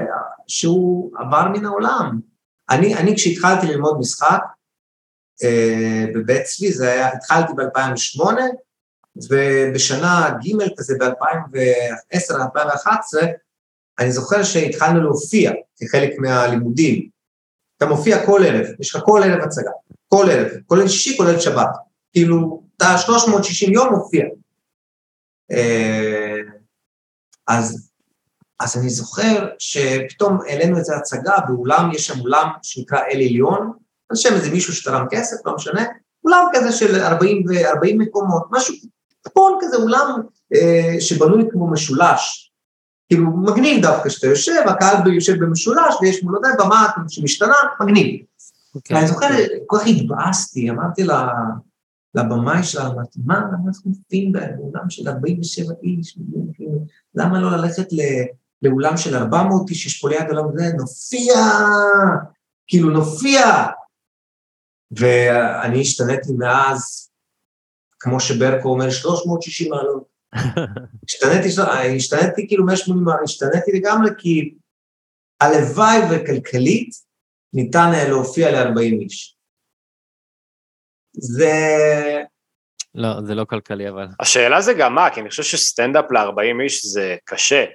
[0.47, 2.19] שהוא עבר מן העולם.
[2.69, 4.39] אני, אני כשהתחלתי ללמוד משחק
[5.43, 8.23] אה, בבית צבי, זה היה, התחלתי ב-2008,
[9.29, 12.89] ובשנה ג' כזה ב-2010-2011,
[13.99, 17.09] אני זוכר שהתחלנו להופיע כחלק מהלימודים.
[17.77, 19.71] אתה מופיע כל ערב, יש לך כל ערב הצגה,
[20.07, 21.69] כל ערב, כולל שישי, כולל שבת.
[22.11, 24.25] כאילו, אתה 360 יום מופיע.
[25.51, 26.37] אה,
[27.47, 27.89] אז,
[28.59, 33.71] אז אני זוכר שפתאום העלינו איזו הצגה באולם, יש שם אולם שנקרא אל עליון,
[34.09, 35.85] על שם איזה מישהו שתרם כסף, לא משנה,
[36.23, 38.75] אולם כזה של 40, ו- 40 מקומות, משהו,
[39.33, 40.21] פון כזה, אולם
[40.53, 42.51] אה, שבנוי כמו משולש.
[43.09, 48.21] כאילו, מגניב דווקא שאתה יושב, הקהל יושב במשולש ויש מול עדיין במה שמשתנה, מגניב.
[48.75, 48.95] אוקיי.
[48.97, 49.27] ואני זוכר,
[49.67, 51.27] כל כך התבאסתי, אמרתי לה,
[52.15, 56.17] לבמאי שלה, אמרתי, מה, אנחנו מופיעים באולם של 47 איש,
[56.53, 56.85] כאילו,
[57.15, 57.87] למה לא ללכת
[58.61, 61.35] לאולם של 400 איש, יש פה ליד עולם זה, נופיע,
[62.67, 63.41] כאילו נופיע.
[64.91, 67.09] ואני השתניתי מאז,
[67.99, 70.03] כמו שברקו אומר, 360 מעלות.
[71.09, 71.47] השתניתי,
[71.95, 74.53] השתניתי כאילו 180 מעלות, השתניתי לגמרי כי
[75.41, 76.89] הלוואי וכלכלית
[77.53, 79.37] ניתן היה להופיע ל-40 איש.
[81.13, 81.53] זה...
[82.95, 84.07] לא, זה לא כלכלי אבל.
[84.19, 87.65] השאלה זה גם מה, כי אני חושב שסטנדאפ ל-40 איש זה קשה.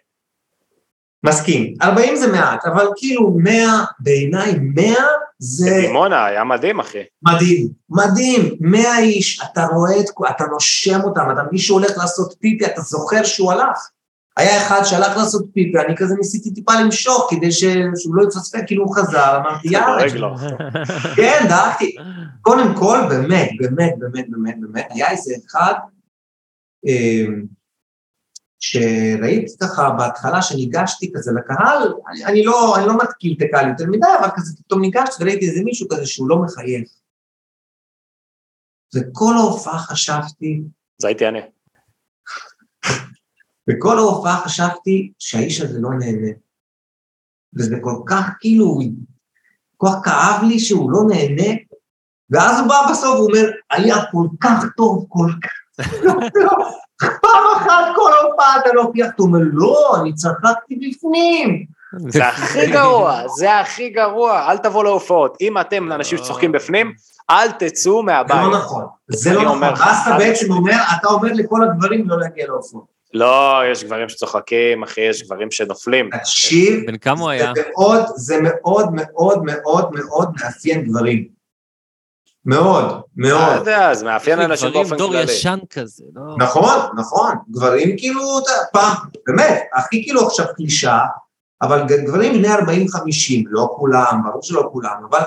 [1.23, 1.75] מסכים.
[1.83, 4.95] 40 זה מעט, אבל כאילו 100, בעיניי 100
[5.39, 7.03] זה בדימונה היה מדהים אחי.
[7.23, 8.57] מדהים, מדהים.
[8.61, 13.25] 100 איש, אתה רואה את, אתה נושם אותם, אתה מישהו הולך לעשות פיפי, אתה זוכר
[13.25, 13.89] שהוא הלך.
[14.37, 17.65] היה אחד שהלך לעשות פיפי, אני כזה ניסיתי טיפה למשוך כדי ש...
[17.97, 20.03] שהוא לא יפספק, כאילו הוא חזר, אמרתי יאללה.
[21.17, 21.97] כן, דאגתי.
[22.43, 25.75] קודם כל, באמת, באמת, באמת, באמת, באמת, היה איזה אחד
[26.87, 27.47] אמ,
[28.59, 33.85] שראיתי ככה בהתחלה שניגשתי כזה לקהל, אני, אני לא, אני לא מתקיל את הקהל יותר
[33.87, 36.89] מדי, אבל כזה פתאום ניגשתי וראיתי איזה מישהו כזה שהוא לא מחייך.
[38.95, 40.63] וכל ההופעה חשבתי,
[40.99, 41.56] זה הייתי אני.
[43.71, 46.31] וכל ההופעה חשבתי שהאיש הזה לא נהנה.
[47.57, 48.79] וזה כל כך כאילו,
[49.77, 51.55] כל כך כאב לי שהוא לא נהנה,
[52.31, 55.85] ואז הוא בא בסוף, הוא אומר, היה כל כך טוב, כל כך...
[57.23, 61.67] פעם אחת כל הופעה אתה לא פייח, אתה אומר, לא, אני צחקתי בפנים.
[62.09, 65.37] זה הכי גרוע, זה הכי גרוע, אל תבוא להופעות.
[65.41, 66.93] אם אתם אנשים שצוחקים בפנים,
[67.31, 68.37] אל תצאו זה מהבית.
[68.37, 69.63] לא נכון, זה לא נכון.
[69.63, 72.96] ואז אתה בעצם אומר, אתה אומר לכל הגברים לא להגיע להופעות.
[73.15, 76.11] לא, יש גברים שצוחקים, אחי, יש גברים שנופלים.
[76.19, 77.53] תקשיב, בן כמה הוא היה?
[77.57, 81.29] זה מאוד, זה מאוד מאוד מאוד מאוד מאפיין גברים.
[82.45, 83.57] מאוד, לא מאוד.
[83.57, 85.33] יודע, זה מאפיין אנשים גברים באופן דור כללי.
[85.33, 86.23] ישן כזה, לא?
[86.39, 87.35] נכון, נכון.
[87.51, 88.97] גברים כאילו, אתה יודע, פעם,
[89.27, 90.99] באמת, הכי כאילו עכשיו קלישה,
[91.63, 92.59] אבל גברים בני 40-50,
[93.47, 95.21] לא כולם, ברור שלא כולם, אבל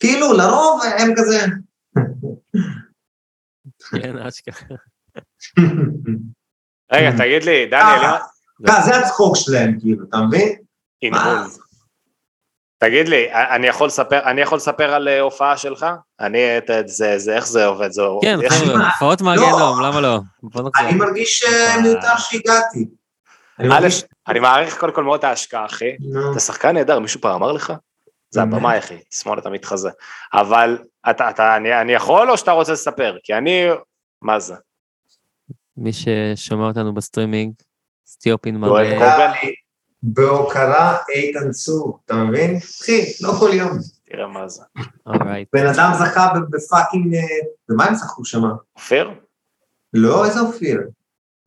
[0.00, 1.40] כאילו, לרוב הם כזה...
[3.90, 4.76] כן, אשכרה.
[6.94, 8.18] רגע, תגיד לי, דניאל, אה,
[8.68, 10.52] אה, זה הצחוק שלהם, כאילו, אתה מבין?
[12.78, 15.86] תגיד לי, אני יכול לספר, אני יכול לספר על אה, הופעה שלך?
[16.20, 17.90] אני, את- זה, זה, איך זה עובד?
[17.92, 20.18] זה, כן, חבר'ה, הופעות מהגיהנום, למה לא?
[20.78, 22.86] אני מרגיש אה, מיותר שהגעתי.
[24.28, 25.90] אני מעריך קודם כל מאוד את ההשקעה, אחי.
[26.32, 27.72] אתה שחקן נהדר, מישהו פעם אמר לך?
[28.30, 28.42] זה?
[28.42, 29.90] הבמה, אחי, תסמול אתה מתחזה.
[30.34, 30.78] אבל
[31.10, 33.16] אתה, אתה, אני, אני יכול או שאתה רוצה לספר?
[33.22, 33.64] כי אני,
[34.22, 34.54] מה זה?
[35.76, 37.54] מי ששומע אותנו בסטרימינג,
[38.06, 39.32] סטיופין מראה.
[40.02, 42.56] בהוקרה איתן צור, אתה מבין?
[42.56, 43.78] אחי, לא כל יום.
[44.04, 44.62] תראה מה זה.
[45.06, 45.48] alright.
[45.52, 47.14] בן אדם זכה ב fucking...
[47.14, 47.20] אה,
[47.68, 48.42] במה הם זכו שם?
[48.76, 49.10] אופיר?
[49.92, 50.80] לא, איזה אופיר?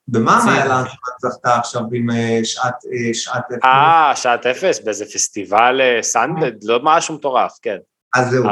[0.07, 0.87] במה לנדסמן
[1.21, 2.73] זכתה עכשיו עם אה, שעת...
[2.85, 3.43] אה, שעת...
[3.63, 7.77] אה, שעת אפס, באיזה פסטיבל סנדד, לא משהו מטורף, כן.
[8.15, 8.43] אז זהו.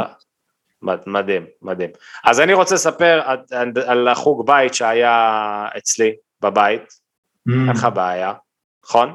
[0.83, 1.89] אה, מד- מדהים, מדהים.
[2.25, 3.21] אז אני רוצה לספר
[3.85, 6.81] על, החוג בית שהיה אצלי בבית,
[7.47, 8.33] אין לך בעיה,
[8.85, 9.13] נכון?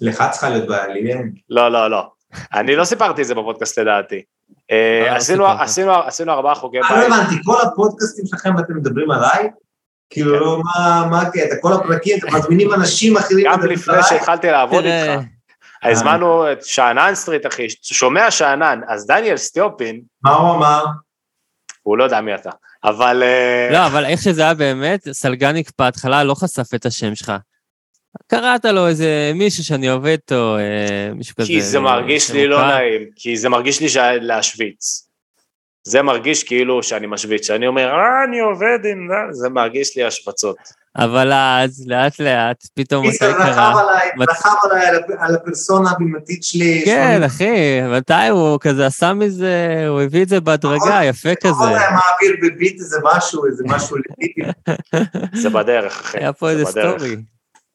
[0.00, 1.32] לך צריכה להיות בעיה, לי אין.
[1.50, 2.10] לא, לא, לא.
[2.54, 4.22] אני לא סיפרתי את זה בפודקאסט לדעתי.
[4.70, 5.60] אה, לא, לא עשינו, סיפרת.
[5.60, 7.06] עשינו, עשינו ארבעה חוגי אני לא בית.
[7.12, 9.50] הבנתי, כל הפודקאסטים שלכם אתם מדברים עליי?
[10.10, 10.62] כאילו, כן.
[10.64, 11.54] מה מה הקטע?
[11.60, 14.02] כל הפרקים, אתם מזמינים אנשים אחרים גם לפני?
[14.02, 15.22] שהתחלתי לעבוד איתך.
[15.82, 20.84] הזמנו את שאנן סטריט, אחי, שומע שאנן, אז דניאל סטיופין, מה הוא אמר?
[21.82, 22.50] הוא לא יודע מי אתה,
[22.84, 23.22] אבל...
[23.22, 27.32] אה, לא, אבל איך שזה היה באמת, סלגניק בהתחלה לא חשף את השם שלך.
[28.26, 31.46] קראת לו איזה מישהו שאני עובד איתו, אה, מישהו כזה.
[31.46, 32.68] כי זה מרגיש לי לא.
[32.68, 33.88] נעים, כי זה מרגיש לי
[34.20, 35.08] להשוויץ.
[35.82, 40.04] זה מרגיש כאילו שאני משוויץ, שאני אומר, אה, אני עובד עם זה, זה מרגיש לי
[40.04, 40.56] השווצות.
[40.98, 43.80] אבל אז, לאט לאט, פתאום רכב קרה?
[43.80, 46.82] עליי, מת- רכב עליי על הפ- על הפרסונה הבימתית שלי.
[46.84, 51.50] כן, אחי, מתי הוא כזה עשה מזה, הוא הביא את זה בהדרגה, יפה כזה.
[51.50, 54.40] נכון, היה מעביר בביט איזה משהו, איזה משהו לטיפי.
[55.42, 56.18] זה בדרך, אחי.
[56.18, 56.70] היה פה זה איזה.
[56.70, 57.16] סטורי.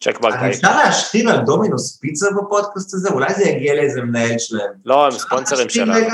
[0.03, 0.51] צ'ק בנקאי.
[0.51, 3.09] אפשר להשחיר על דומינוס פיצה בפודקאסט הזה?
[3.09, 4.71] אולי זה יגיע לאיזה מנהל שלהם.
[4.85, 5.93] לא, הם ספונסרים שלנו.
[5.93, 6.13] רגע?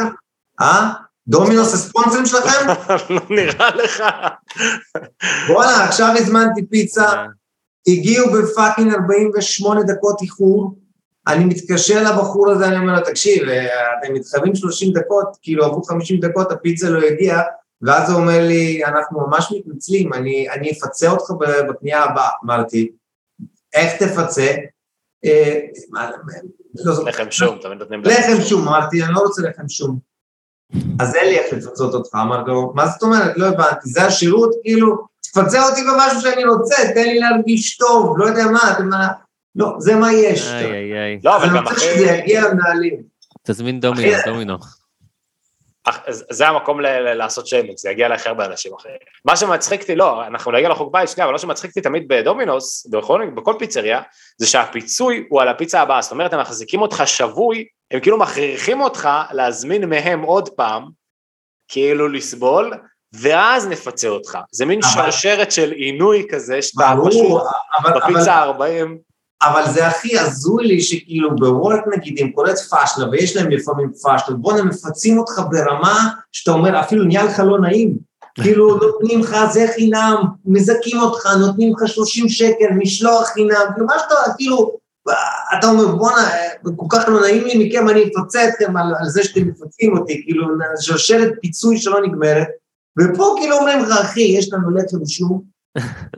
[0.62, 0.90] אה?
[1.30, 2.68] דומינוס הספונסרים שלכם?
[3.16, 4.04] לא נראה לך.
[5.50, 7.26] וואלה, עכשיו הזמנתי פיצה, אה.
[7.88, 10.76] הגיעו ב fucking 48 דקות איחור,
[11.28, 13.68] אני מתקשר לבחור הזה, אני אומר לו, תקשיב, אה,
[14.00, 17.42] אתם מתחייבים 30 דקות, כאילו עברו 50 דקות, הפיצה לא הגיעה,
[17.82, 22.30] ואז הוא אומר לי, אנחנו ממש מתנצלים, אני, אני אפצה אותך ב- בקנייה הבאה.
[22.46, 22.92] אמרתי,
[23.74, 24.56] איך תפצה?
[25.26, 25.60] אה,
[26.76, 27.06] לא.
[27.06, 30.09] לחם שום, תמיד נותנים לחם שום, אמרתי, אני לא רוצה לחם שום.
[31.00, 33.38] אז אין לי איך לפצות אותך, אמרתי לו, מה זאת אומרת?
[33.38, 38.26] לא הבנתי, זה השירות, כאילו, תפצה אותי במשהו שאני רוצה, תן לי להרגיש טוב, לא
[38.26, 39.08] יודע מה, אתם מה...
[39.56, 40.48] לא, זה מה יש.
[40.48, 41.20] איי איי איי.
[41.24, 42.98] לא, אבל אני גם רוצה אחי, שזה יגיע למנהלים.
[43.44, 44.56] תזמין דומינו, דומינו.
[46.10, 46.80] זה- המקום
[47.16, 48.96] לעשות שיימינג, זה יגיע להכי הרבה אנשים אחרים.
[49.26, 52.88] מה שמצחיק אותי, לא, אנחנו נגיע לחוג בית, שנייה, אבל מה שמצחיק אותי תמיד בדומינוס,
[53.36, 54.02] בכל פיצריה,
[54.38, 58.82] זה שהפיצוי הוא על הפיצה הבאה, זאת אומרת, הם מחזיקים אותך שבוי, הם כאילו מכריחים
[58.82, 60.84] אותך להזמין מהם עוד פעם,
[61.68, 62.74] כאילו לסבול,
[63.14, 64.38] ואז נפצה אותך.
[64.52, 67.42] זה מין אבל- שרשרת של עינוי כזה, שאתה פשוט
[67.96, 68.88] בפיצה ה-40,
[69.44, 74.36] אבל זה הכי הזוי לי שכאילו בוולט נגיד, אם קורית פאשלה, ויש להם לפעמים פאשלה,
[74.36, 77.98] בואנה מפצים אותך ברמה שאתה אומר, אפילו נהיה לך לא נעים.
[78.36, 80.16] כאילו נותנים לך זה חינם,
[80.46, 84.79] מזכים אותך, נותנים לך 30 שקל, משלוח חינם, כאילו מה שאתה, כאילו,
[85.58, 86.30] אתה אומר, בואנה,
[86.76, 90.22] כל כך לא נעים לי מכם, אני אפצה אתכם על, על זה שאתם מפצים אותי,
[90.24, 90.48] כאילו,
[90.80, 92.48] שרשרת פיצוי שלא נגמרת,
[93.00, 95.44] ופה כאילו אומרים לך, אחי, יש לנו לחם שום,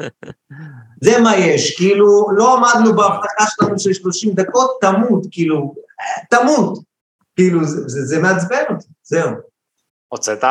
[1.06, 5.76] זה מה יש, כאילו, לא עמדנו בהבטחה שלנו של 30 דקות, תמות, כאילו,
[6.30, 6.80] תמות.
[7.36, 9.32] כאילו, זה, זה, זה מעצבן אותי, זהו.
[10.08, 10.44] הוצאת?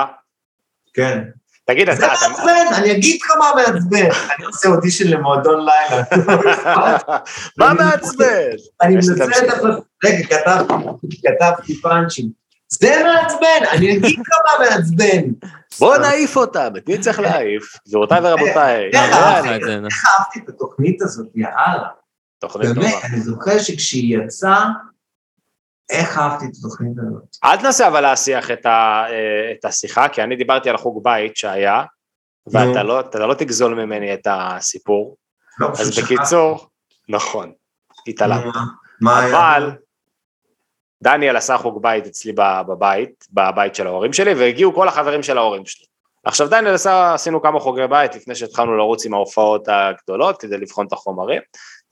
[0.95, 1.24] כן.
[1.71, 2.14] תגיד, זה אתה...
[2.14, 4.09] אתה- מעצבן, אני אגיד לך מה מעצבן.
[4.37, 6.03] אני עושה אודישן למועדון לילה.
[7.59, 8.27] מה מעצבן?
[8.83, 9.45] אני להמשיך.
[9.45, 9.77] את הפרס...
[10.05, 10.27] רגע,
[11.23, 12.29] כתבתי, פאנצ'ים.
[12.68, 15.23] זה מעצבן, אני אגיד לך מה מעצבן.
[15.79, 17.62] בוא נעיף אותם, את מי צריך להעיף?
[17.89, 19.75] גבירותיי ורבותיי, איך לא אהבתי זה.
[19.85, 21.89] איך אהבתי את התוכנית הזאת, יאללה.
[22.39, 22.81] תוכנית טובה.
[22.81, 24.64] באמת, אני זוכר שכשהיא יצאה,
[25.91, 27.36] איך אהבתי את התוכנית הזאת.
[27.45, 31.36] אל תנסה אבל להסיח את, ה, אה, את השיחה, כי אני דיברתי על החוג בית
[31.36, 31.82] שהיה,
[32.47, 32.82] ואתה.
[32.82, 35.16] לא, לא תגזול ממני את הסיפור.
[35.59, 35.99] לא, אז.
[35.99, 36.68] בקיצור,
[37.09, 37.53] נכון,
[38.07, 38.55] התעלמת.
[39.03, 39.70] אבל
[41.03, 42.32] דניאל עשה חוג בית אצלי
[42.66, 45.86] בבית, בבית של ההורים שלי, והגיעו כל החברים של ההורים שלי.
[46.24, 50.86] עכשיו דניאל עשה, עשינו כמה חוגי בית לפני שהתחלנו לרוץ עם ההופעות הגדולות כדי לבחון
[50.86, 51.43] את החומרים.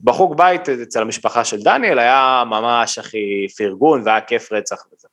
[0.01, 5.07] בחוג בית אצל המשפחה של דניאל היה ממש הכי פרגון והיה כיף רצח וזה.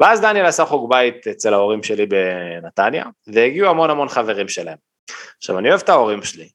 [0.00, 4.78] ואז דניאל עשה חוג בית אצל ההורים שלי בנתניה, והגיעו המון המון חברים שלהם.
[5.38, 6.48] עכשיו אני אוהב את ההורים שלי,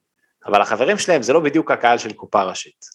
[0.45, 2.85] אבל החברים שלהם זה לא בדיוק הקהל של קופה ראשית.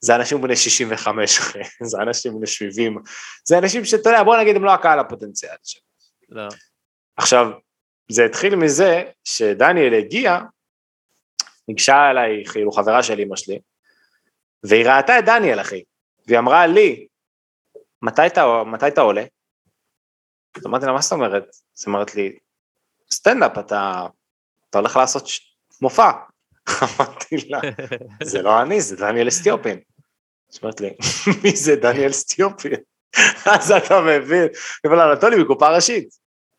[0.00, 1.58] זה אנשים בני 65 אחי,
[1.90, 2.98] זה אנשים בני 70,
[3.44, 5.84] זה אנשים שאתה יודע, בוא נגיד הם לא הקהל הפוטנציאלי שלהם.
[6.28, 6.48] לא.
[7.16, 7.46] עכשיו,
[8.08, 10.38] זה התחיל מזה שדניאל הגיע,
[11.68, 13.58] ניגשה אליי כאילו חברה של אמא שלי,
[14.68, 15.82] והיא ראתה את דניאל אחי,
[16.26, 17.06] והיא אמרה לי,
[18.02, 19.24] מתי אתה, מתי אתה עולה?
[20.56, 21.44] אז אמרתי לה, מה זאת אומרת?
[21.78, 22.38] אז אומרת לי,
[23.10, 24.06] סטנדאפ, אתה,
[24.70, 25.56] אתה הולך לעשות ש...
[25.80, 26.10] מופע.
[26.82, 27.60] אמרתי לה,
[28.22, 29.80] זה לא אני, זה דניאל אסטיופין.
[30.52, 30.90] אז אמרת לי,
[31.42, 32.80] מי זה דניאל אסטיופין?
[33.54, 34.48] אז אתה מבין,
[34.86, 36.08] אבל אנטולי מקופה ראשית.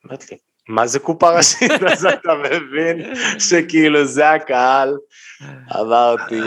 [0.05, 0.37] אמרת לי,
[0.67, 1.71] מה זה קופה ראשית?
[1.91, 2.97] אז אתה מבין
[3.39, 4.97] שכאילו זה הקהל.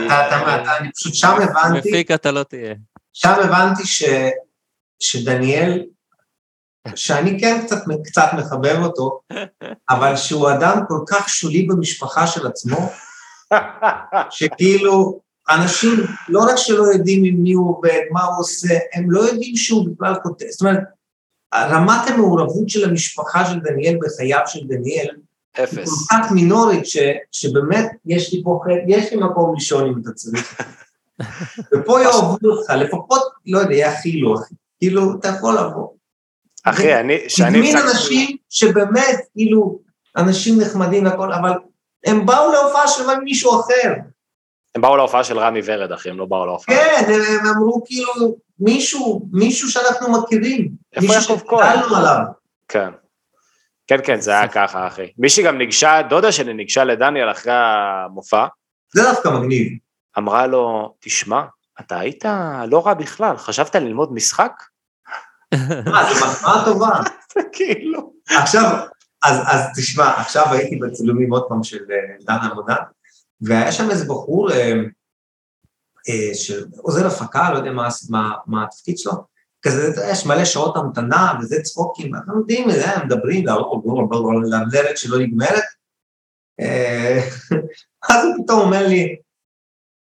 [0.05, 2.73] אתה- אתה- אני פשוט שם הבנתי, מפיק אתה לא תהיה.
[3.13, 4.03] שם הבנתי ש,
[4.99, 5.83] שדניאל,
[6.95, 9.19] שאני כן קצת, קצת מחבב אותו,
[9.89, 12.89] אבל שהוא אדם כל כך שולי במשפחה של עצמו,
[14.29, 15.19] שכאילו,
[15.49, 15.91] אנשים
[16.29, 19.87] לא רק שלא יודעים עם מי הוא עובד, מה הוא עושה, הם לא יודעים שהוא
[19.89, 20.79] בכלל כותב, זאת אומרת,
[21.55, 25.09] רמת המעורבות של המשפחה של דניאל בחייו של דניאל,
[25.57, 26.07] היא אפס.
[26.07, 26.97] כל כך מינורית, ש,
[27.31, 30.61] שבאמת יש לי פה יש לי מקום לישון אם אתה צריך.
[31.73, 34.55] ופה יאהבו אותך, לפחות, לא יודע, יאכילו, אחי.
[34.79, 35.87] כאילו, אתה יכול לבוא.
[36.63, 39.79] אחי, אני, שאני הזמין אנשים שבאמת, כאילו,
[40.17, 41.51] אנשים נחמדים והכל, אבל
[42.05, 43.93] הם באו להופעה של מישהו אחר.
[44.75, 46.75] הם באו להופעה של רמי ורד, אחי, הם לא באו להופעה.
[46.75, 50.71] כן, הם, אמרו כאילו, מישהו, מישהו שאנחנו מכירים.
[50.93, 51.75] איפה מישהו יעקב כהן?
[51.75, 52.19] שגדלנו עליו.
[52.67, 52.89] כן.
[53.87, 55.11] כן, כן, זה היה ככה, אחי.
[55.17, 58.45] מישהי גם ניגשה, דודה שלי ניגשה לדניאל אחרי המופע,
[58.93, 59.67] זה דווקא מגניב.
[60.17, 61.41] אמרה לו, תשמע,
[61.79, 62.25] אתה היית
[62.67, 64.51] לא רע בכלל, חשבת ללמוד משחק?
[65.85, 66.89] מה, זו מחמאה טובה.
[67.53, 68.13] כאילו.
[68.29, 68.79] עכשיו,
[69.23, 72.75] אז, אז תשמע, עכשיו הייתי בצילומים עוד פעם של אה, דן עמודה,
[73.41, 74.73] והיה שם איזה בחור אה,
[76.09, 79.11] אה, שעוזר הפקה, לא יודע מה, מה, מה התפקיד שלו,
[79.61, 83.45] כזה, יש מלא שעות המתנה וזה צחוקים, אנחנו יודעים זה, הם מדברים,
[84.67, 85.63] לדלת שלא נגמרת.
[86.59, 87.19] אה,
[88.09, 89.15] אז הוא פתאום אומר לי,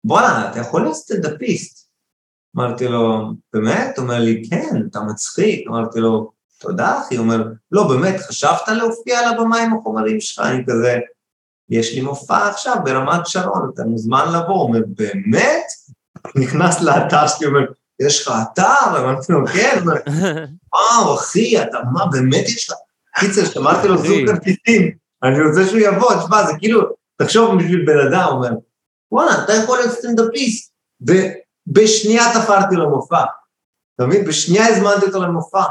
[0.04, 1.92] בואנה, אתה יכול להיות סטנדאפיסט.
[2.58, 3.98] אמרתי לו, באמת?
[3.98, 5.68] הוא אומר לי, כן, אתה מצחיק.
[5.68, 7.16] אמרתי לו, תודה, אחי.
[7.16, 10.46] הוא אומר, לא, באמת, חשבת להופיע על הבמה עם החומרים שלך?
[10.46, 11.00] אני כזה,
[11.72, 14.54] יש לי מופע עכשיו ברמת שרון, אתה מוזמן לבוא.
[14.54, 15.64] הוא אומר, באמת?
[16.36, 17.60] נכנס לאתר שלי, אומר,
[18.02, 19.00] יש לך אתר?
[19.00, 19.80] אמרתי לו, כן.
[20.74, 22.78] וואו, אחי, אתה, מה, באמת יש לך?
[23.20, 24.28] קיצר, שמרתי לו זוג.
[24.28, 24.92] כרטיסים,
[25.24, 26.82] אני רוצה שהוא יבוא, תשמע, זה כאילו,
[27.22, 28.50] תחשוב בשביל בן אדם, אומר,
[29.12, 30.72] וואלה, אתה יכול להיות סטנדאפיסט.
[31.02, 33.24] ובשנייה תפרתי לו מופע.
[33.96, 34.26] אתה מבין?
[34.26, 35.64] בשנייה הזמנתי אותו למופע.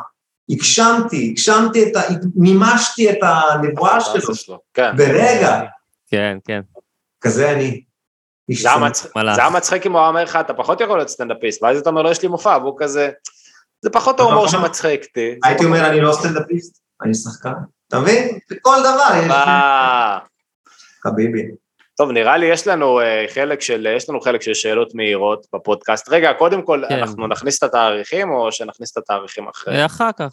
[0.51, 2.01] הגשמתי, הגשמתי את ה...
[2.35, 4.35] מימשתי את הנבואה שלו.
[4.35, 4.59] שלו.
[4.75, 4.97] כן.
[4.97, 5.61] ברגע.
[6.11, 6.61] כן, כן.
[7.21, 7.85] כזה אני.
[9.35, 9.51] זה היה.
[9.51, 12.23] מצחיק- אם הוא אומר לך, אתה פחות יכול להיות סטנדאפיסט, ואז אתה אומר לו, יש
[12.23, 13.11] לי מופע, והוא כזה,
[13.83, 15.39] זה פחות ההומור שמצחיק אותי.
[15.45, 17.53] הייתי אומר, אני לא סטנדאפיסט, אני שחקן.
[17.89, 18.39] אתה מבין?
[18.51, 19.33] בכל דבר יש...
[21.03, 21.43] חביבי.
[21.97, 26.09] טוב, נראה לי יש לנו אה, חלק של, יש לנו חלק של שאלות מהירות בפודקאסט.
[26.09, 26.99] רגע, קודם כל, כן.
[26.99, 29.83] אנחנו נכניס את התאריכים, או שנכניס את התאריכים אחרי?
[29.83, 30.31] ואחר כך.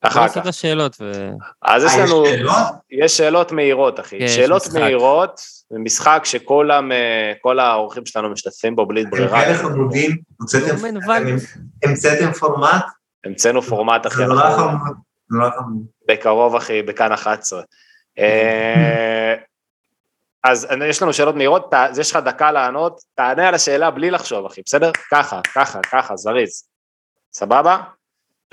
[0.00, 0.46] אחר כך.
[0.46, 1.30] השאלות ו...
[1.62, 2.54] אז יש אה, לנו, שאלות?
[2.90, 4.16] יש שאלות מהירות, אחי.
[4.16, 4.62] יש שאלות.
[4.74, 5.40] מהירות,
[5.70, 9.44] זה משחק שכל האורחים שלנו משתתפים בו בלי אתם ברירה.
[9.44, 11.36] כאלה חמודים, הוצאתם- לא מנוול.
[11.84, 12.84] המצאתם פורמט,
[13.24, 14.16] המצאנו פורמט, אחי.
[14.16, 14.96] זה נורא אנחנו- חמוד.
[15.30, 15.82] נורא חמוד.
[16.08, 17.62] בקרוב, אחי, בכאן 11.
[18.18, 19.34] אה,
[20.44, 24.46] אז יש לנו שאלות מהירות, אז יש לך דקה לענות, תענה על השאלה בלי לחשוב,
[24.46, 24.90] אחי, בסדר?
[25.10, 26.64] ככה, ככה, ככה, זריז.
[27.32, 27.76] סבבה?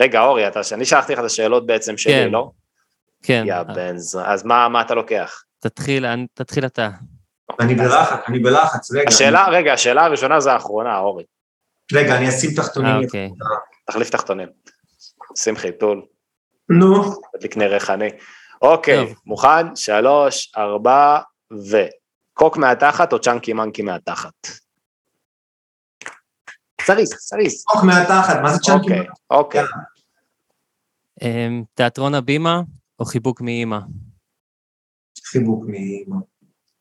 [0.01, 2.29] רגע, אורי, אתה, שאני שלחתי לך את השאלות בעצם שלי, כן.
[2.31, 2.51] לא?
[3.23, 4.33] כן, יא בן זונה.
[4.33, 5.43] אז מה מה אתה לוקח?
[5.59, 6.89] תתחיל, תתחיל אתה.
[7.59, 9.03] אני בלחץ, אני בלחץ, רגע.
[9.07, 11.23] השאלה, רגע, השאלה הראשונה זה האחרונה, אורי.
[11.93, 12.91] אני- רגע, אני אשים תחתונים.
[12.91, 13.29] אה, אוקיי.
[13.87, 14.47] תחליף תחתונים.
[15.37, 16.05] שים חיתול,
[16.69, 17.03] נו,
[17.37, 18.09] תדליק נר ריחני.
[18.61, 19.15] אוקיי, טוב.
[19.25, 19.75] מוכן?
[19.75, 21.19] שלוש, ארבע,
[21.71, 21.77] ו...
[22.33, 24.33] קוק מהתחת או צ'אנקי מנקי מהתחת?
[26.85, 27.63] סריס, סריס.
[27.67, 28.93] חוק מהתחת, מה זה צ'אנקי?
[28.93, 29.63] אוקיי, אוקיי.
[31.21, 32.61] אמ, תיאטרון הבימה
[32.99, 33.79] או חיבוק מאימא?
[35.25, 36.21] חיבוק מאמא.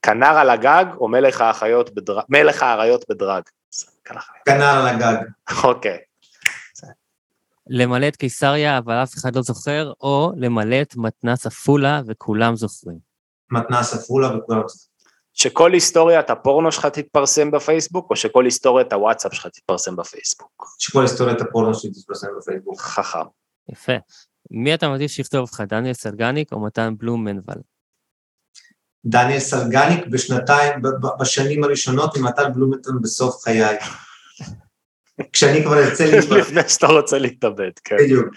[0.03, 2.25] כנר על הגג או מלך האחיות בדרג?
[2.29, 3.43] מלך האריות בדרג.
[4.45, 5.17] כנר על הגג.
[5.65, 5.99] אוקיי.
[7.67, 12.99] למלא את קיסריה אבל אף אחד לא זוכר, או למלא את מתנ"ס עפולה וכולם זוכרים.
[13.51, 14.63] מתנ"ס עפולה וכולם.
[15.33, 20.67] שכל היסטוריית הפורנו שלך תתפרסם בפייסבוק, או שכל היסטוריית הוואטסאפ שלך תתפרסם בפייסבוק?
[20.79, 22.81] שכל היסטוריית הפורנו שלי תתפרסם בפייסבוק.
[22.81, 23.19] חכם.
[23.73, 23.93] יפה.
[24.51, 27.55] מי אתה מעדיף שיכתוב אותך, דניאל סלגניק או מתן בלומנבל?
[29.05, 30.83] דניאל סלגניק בשנתיים,
[31.21, 33.77] בשנים הראשונות עם מתן בלומנטון בסוף חיי.
[35.33, 37.97] כשאני כבר ארצה להתפרסם, לפני שאתה רוצה להתאבד, כן.
[37.99, 38.29] בדיוק.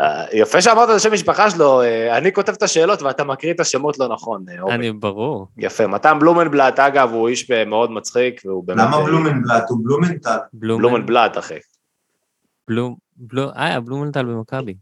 [0.00, 3.60] אה, יפה שאמרת את השם משפחה שלו, אה, אני כותב את השאלות ואתה מקריא את
[3.60, 4.74] השמות לא נכון, אה, אורי.
[4.74, 5.46] אני, ברור.
[5.58, 5.86] יפה.
[5.86, 8.80] מתן בלומנבלט, אגב, הוא איש מאוד מצחיק, והוא באמת...
[8.80, 9.64] למה בלומנבלט?
[9.70, 10.36] הוא בלומנטל.
[10.52, 11.58] בלומן- בלומנבלט, אחי.
[12.68, 14.74] בלום, בלום, אה, בלומנטל במכבי.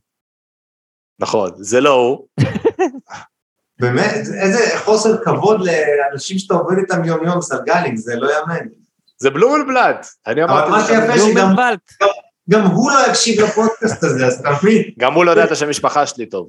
[1.19, 2.27] נכון, זה לא הוא.
[3.81, 8.67] באמת, איזה חוסר כבוד לאנשים שאתה עובד איתם יום-יום, סלגניק, זה לא יאמן.
[9.19, 10.07] זה בלומנבלט.
[10.27, 10.71] אני אבל אמרתי...
[10.71, 11.81] מה לך, שיפה שגם בלומנבלט.
[12.51, 14.83] גם הוא לא יקשיב לפודקאסט הזה, אז אתה מבין?
[14.99, 16.49] גם הוא לא יודע את השם משפחה שלי טוב.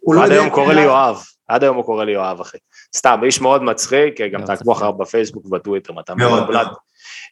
[0.00, 1.24] הוא לא עד יודע היום קורא לי יואב.
[1.48, 2.58] עד היום הוא קורא לי יואב, אחי.
[2.96, 4.72] סתם, איש מאוד מצחיק, גם תעקבו.
[4.72, 6.66] אחריו בפייסבוק ובטוויטר, מתן בלומנבלט.
[6.66, 6.76] מאוד.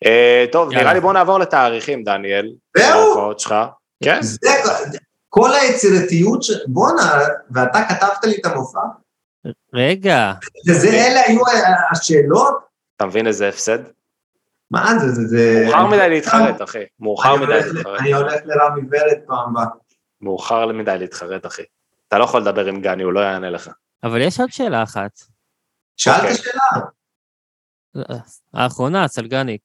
[0.07, 0.73] אה, טוב.
[0.73, 2.53] נראה לי בוא נעבור לתאריכים, דניאל.
[2.79, 3.33] זהו?
[4.05, 4.21] כן?
[5.29, 6.41] כל היצירתיות.
[6.67, 7.19] בואנה,
[7.51, 8.81] ואתה כתבת לי את המופע?
[9.75, 10.33] רגע,
[10.69, 11.41] וזה, אלה היו
[11.93, 12.59] השאלות?
[12.97, 13.79] אתה מבין איזה הפסד?
[14.71, 15.63] מה זה, זה, זה...
[15.67, 16.85] מאוחר מדי להתחרט, אחי.
[17.01, 18.01] מאוחר אני מדי להתחרט.
[18.01, 19.67] אני הולך לרמי ורד פעם הבאה.
[20.21, 21.63] מאוחר מדי להתחרט, אחי.
[22.09, 23.71] אתה לא יכול לדבר עם גני, הוא לא יענה לך.
[24.05, 25.11] אבל יש עוד שאלה אחת.
[25.97, 26.35] שאלת אוקיי.
[26.35, 26.87] שאלה.
[28.55, 29.63] האחרונה, סלגניק.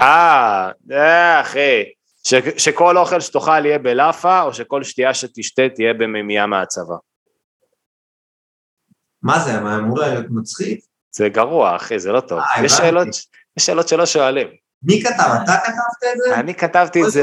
[0.00, 1.82] אה, אה, אחי.
[2.24, 6.94] ש- שכל אוכל שתאכל יהיה בלאפה, או שכל שתייה שתשתה תהיה במימייה מהצבא.
[9.22, 10.80] מה זה, מה, אמור להיות מצחיק?
[11.10, 12.38] זה גרוע, אחי, זה לא טוב.
[12.38, 12.72] אה, יש.
[12.72, 13.08] שאלות,
[13.56, 14.46] יש שאלות שלא שואלים.
[14.82, 15.30] מי כתב?
[15.44, 16.34] אתה כתבת את זה?
[16.34, 17.22] אני כתבתי את זה.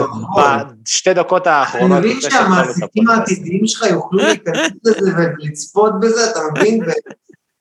[0.83, 1.99] בשתי דקות אני האחרונות.
[1.99, 3.09] מבין לפני שהתחלנו את שהמעסיקים.
[3.09, 6.83] העתידיים שלך יוכלו להיכנס לזה ולצפות בזה, אתה מבין?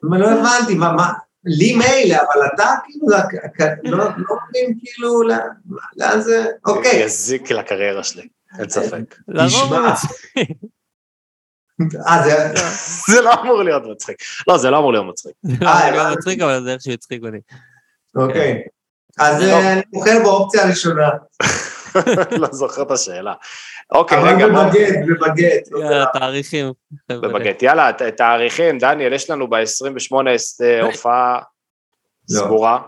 [0.03, 1.12] לא הבנתי, מה, מה,
[1.45, 3.09] לי מילא, אבל אתה כאילו,
[3.99, 5.39] לא לא מבין כאילו, לאן-
[5.97, 6.97] לאן זה, אוקיי.
[7.05, 9.16] יזיק לקריירה שלי, אין ספק.
[9.29, 9.95] לרוב הוא תשמע.
[12.09, 12.55] אה, זה...
[13.14, 14.16] זה לא אמור להיות מצחיק.
[14.49, 15.33] לא, זה לא אמור להיות מצחיק.
[15.62, 16.12] לא, אה, זה לא.
[16.16, 17.39] מצחיק, אבל זה איכשהו הצחיק אותי.
[18.17, 18.63] אוקיי.
[19.19, 19.45] אז טוב.
[19.49, 21.09] אה, אני בוחר באופציה הראשונה.
[22.41, 23.35] לא זוכר את השאלה.
[23.93, 25.69] אוקיי, אבל רגע, בוא- בבגט, בבגט.
[25.81, 26.73] יאללה, תאריכים.
[27.09, 27.63] בבגט.
[27.63, 30.15] יאללה, תאריכים, דניאל, יש לנו ב-28
[30.83, 31.39] הופעה
[32.31, 32.39] לא.
[32.41, 32.79] סגורה.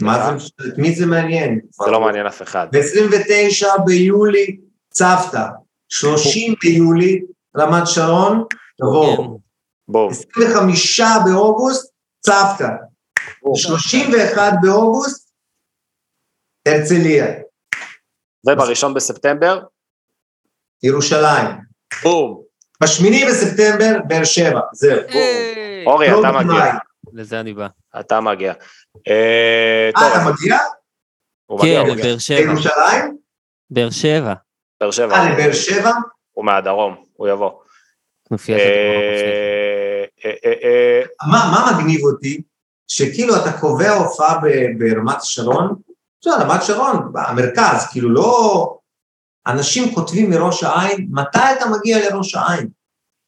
[0.00, 0.72] מה זה, משנה?
[0.72, 1.60] את מי זה מעניין?
[1.84, 2.66] זה לא מעניין אף אחד.
[2.72, 4.56] ב-29 ביולי,
[4.90, 5.44] צוותא.
[5.88, 7.22] 30 ביולי,
[7.56, 8.44] רמת שרון,
[8.78, 9.38] תבואו.
[9.88, 10.10] בום.
[10.10, 12.68] 25 באוגוסט, צוותא.
[13.54, 15.30] 31 באוגוסט,
[16.68, 17.26] הרצליה.
[18.46, 19.60] ובראשון בספטמבר,
[20.82, 21.46] ירושלים.
[22.02, 22.42] בום.
[22.82, 24.60] בשמיני בספטמבר, באר שבע.
[24.72, 24.98] זהו.
[25.86, 26.44] אורי, לא אתה מגיע.
[26.44, 26.70] במאי.
[27.12, 27.66] לזה אני בא.
[28.00, 28.52] אתה מגיע.
[29.08, 30.58] אה, אה, אתה מגיע?
[31.50, 32.04] מגיע, כן, מגיע.
[32.04, 32.40] לבאר שבע.
[32.40, 33.16] לירושלים?
[33.70, 34.34] באר שבע.
[34.80, 35.14] באר שבע.
[35.14, 35.92] אה, לבאר שבע?
[36.32, 37.50] הוא מהדרום, הוא יבוא.
[38.50, 40.04] אה,
[40.44, 42.42] אה, מה מגניב אותי?
[42.88, 44.38] שכאילו אתה קובע הופעה
[44.78, 45.74] ברמת השרון,
[46.20, 48.74] בסדר, רמת שרון, במרכז, כאילו לא...
[49.46, 52.68] אנשים כותבים מראש העין, מתי אתה מגיע לראש העין?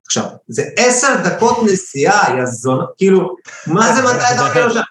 [0.07, 3.37] עכשיו, זה עשר דקות נסיעה, יא זון, כאילו,
[3.67, 4.87] מה זה מתי אתה מגיע לראש העין?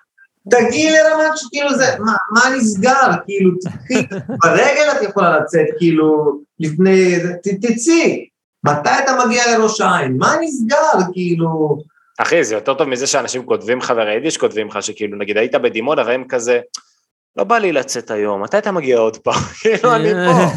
[0.50, 1.44] תגיעי לרמת ש...
[1.52, 3.12] כאילו זה, מה, מה נסגר?
[3.26, 4.08] כאילו, תקחי,
[4.44, 7.16] ברגל את יכולה לצאת, כאילו, לפני,
[7.62, 8.28] תצאי.
[8.66, 10.18] מתי אתה מגיע לראש העין?
[10.18, 11.12] מה נסגר?
[11.14, 11.78] כאילו...
[12.22, 16.04] אחי, זה יותר טוב מזה שאנשים כותבים לך, והיידיש כותבים לך, שכאילו, נגיד, היית בדימונה
[16.08, 16.60] והם כזה,
[17.36, 19.34] לא בא לי לצאת היום, מתי אתה מגיע עוד פעם?
[19.62, 20.56] כאילו, אני פה,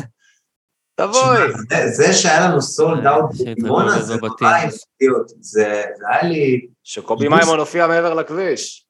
[0.95, 1.39] תבואי.
[1.71, 4.47] זה- זה שהיה לנו סולד אאוט בדימונה, זה בבתים.
[4.47, 5.35] נורא הפתיע אותי.
[5.41, 6.67] זה זה היה לי...
[6.85, 8.87] שקובי מימון הופיע מעבר לכביש.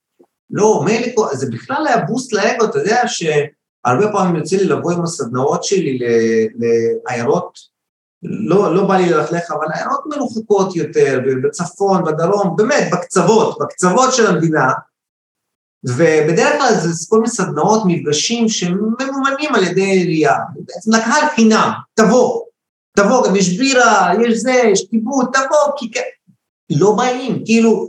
[0.51, 5.03] לא, מילא, זה בכלל היה בוסט לאגו, אתה יודע שהרבה פעמים יוצא לי לבוא עם
[5.03, 6.05] הסדנאות שלי ל-
[7.09, 7.72] לעיירות
[8.23, 14.27] לא, לא בא לי ללכלך, אבל עיירות מרוחקות יותר, בצפון, בדרום, באמת, בקצוות, בקצוות של
[14.27, 14.73] המדינה,
[15.85, 22.43] ובדרך כלל זה כל מיני סדנאות, מפגשים שממומנים על ידי עירייה, בעצם לקהל חינם, תבוא,
[22.97, 26.01] תבוא, גם יש בירה, יש זה, יש כיבוד, תבוא, כי כן,
[26.71, 27.89] לא באים, כאילו,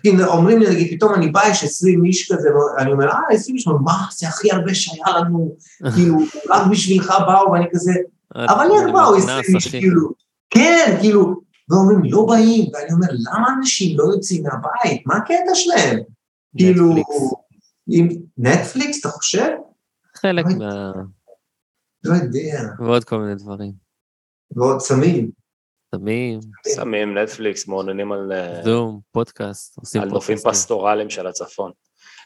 [0.00, 3.56] כאילו, אומרים לי, נגיד, פתאום אני בא, יש עשרים איש כזה, ואני אומר, אה, עשרים
[3.56, 5.56] איש, מה, זה הכי הרבה שהיה לנו,
[5.94, 6.16] כאילו,
[6.48, 7.92] רק בשבילך באו, ואני כזה,
[8.34, 10.10] אבל איך באו עשרים איש, כאילו,
[10.50, 15.06] כן, כאילו, ואומרים, לא באים, ואני אומר, למה אנשים לא יוצאים מהבית?
[15.06, 15.98] מה הקטע שלהם?
[16.58, 16.94] כאילו,
[18.38, 19.48] נטפליקס, אתה חושב?
[20.16, 20.92] חלק לא מה...
[22.04, 23.72] לא יודע, ועוד כל מיני דברים.
[24.56, 25.30] ועוד סמים.
[25.94, 26.40] סמים,
[26.74, 30.36] שמים נטפליקס, מעוננים על אה, זום, פודקאסט, עושים על נופים.
[30.36, 31.72] פסטורליים של הצפון.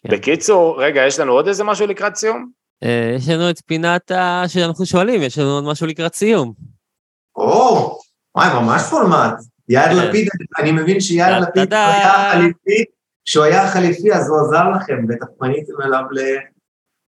[0.02, 0.16] כן.
[0.16, 2.50] בקיצור, רגע, יש לנו עוד איזה משהו לקראת סיום?
[2.84, 4.42] אה, יש לנו את פינת ה...
[4.48, 6.52] שאנחנו שואלים, יש לנו עוד משהו לקראת סיום.
[7.36, 7.98] או,
[8.34, 9.34] וואי, ממש פורמט.
[9.68, 10.08] יאיר כן.
[10.08, 10.28] לפיד,
[10.58, 11.38] אני מבין שיאיר.
[11.38, 12.84] לפיד, כשהוא היה חליפי,
[13.24, 16.18] כשהוא היה חליפי, אז הוא עזר לכם, בטח פניתם אליו ל...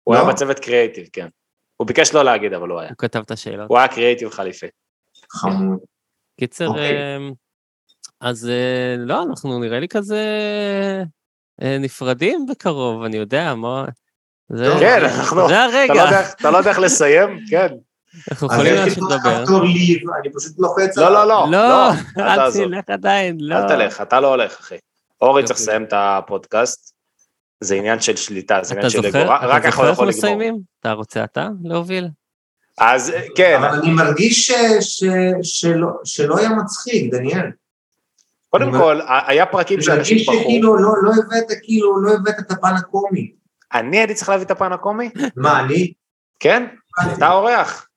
[0.04, 0.20] הוא לא?
[0.22, 1.28] היה בצוות קריאיטיב, כן.
[1.78, 2.90] הוא ביקש לא להגיד, אבל הוא היה.
[2.90, 3.70] הוא כתב את השאלות.
[3.70, 4.68] הוא היה קריאיטיב חליפי.
[5.32, 5.80] חמוד.
[6.40, 6.98] קיצר, אוקיי.
[6.98, 7.18] אה,
[8.22, 10.24] אז אה, לא, אנחנו נראה לי כזה
[11.62, 13.86] אה, נפרדים בקרוב, אני יודע, מה...
[14.54, 17.40] זה- כן, אנחנו- זה הרגע, לא אתה לא יודע איך לסיים?
[17.50, 17.68] כן.
[18.32, 19.44] אנחנו יכולים להמשיך לדבר.
[20.24, 21.46] אני פשוט לוחץ לא, לא, לא.
[21.52, 21.90] לא,
[22.20, 22.52] אל אל.
[22.66, 23.56] תלך עדיין, לא.
[23.56, 24.76] אל תלך, אתה לא הולך, אחי.
[25.22, 25.64] אורי צריך יופי.
[25.70, 26.92] לסיים את הפודקאסט.
[27.60, 29.02] זה עניין של שליטה, זה עניין של.
[29.02, 29.26] זוכר?
[29.28, 30.20] רק- אתה יכול זוכר איך יכול לגמור.
[30.20, 30.58] מסיימים?
[30.80, 32.08] אתה רוצה אתה להוביל?
[32.78, 34.52] אז כן, אבל אני מרגיש
[35.44, 37.46] שלא- היה מצחיק, דניאל.
[38.50, 40.42] קודם אני כל, היה פרקים אני שאנשים מרגיש בחרו.
[40.42, 43.32] שכאילו לא לא הבאת, כאילו, לא הבאת את הפן הקומי.
[43.74, 45.10] אני הייתי צריך להביא את הפן הקומי?
[45.36, 45.94] מה, אני?
[46.40, 46.68] כן?
[47.18, 47.88] אתה אורח.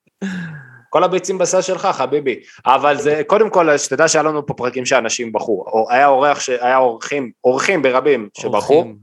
[0.91, 2.41] כל הביצים בסל שלך, חביבי.
[2.67, 5.65] אבל זה, קודם כל, שתדע שהיה לנו פה פרקים שאנשים בחרו.
[5.67, 8.97] או היה אורח, ש- היה אורחים, אורחים ברבים שבחרו, אורחים.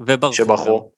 [0.00, 0.32] וברחו.
[0.32, 0.90] שבחרו,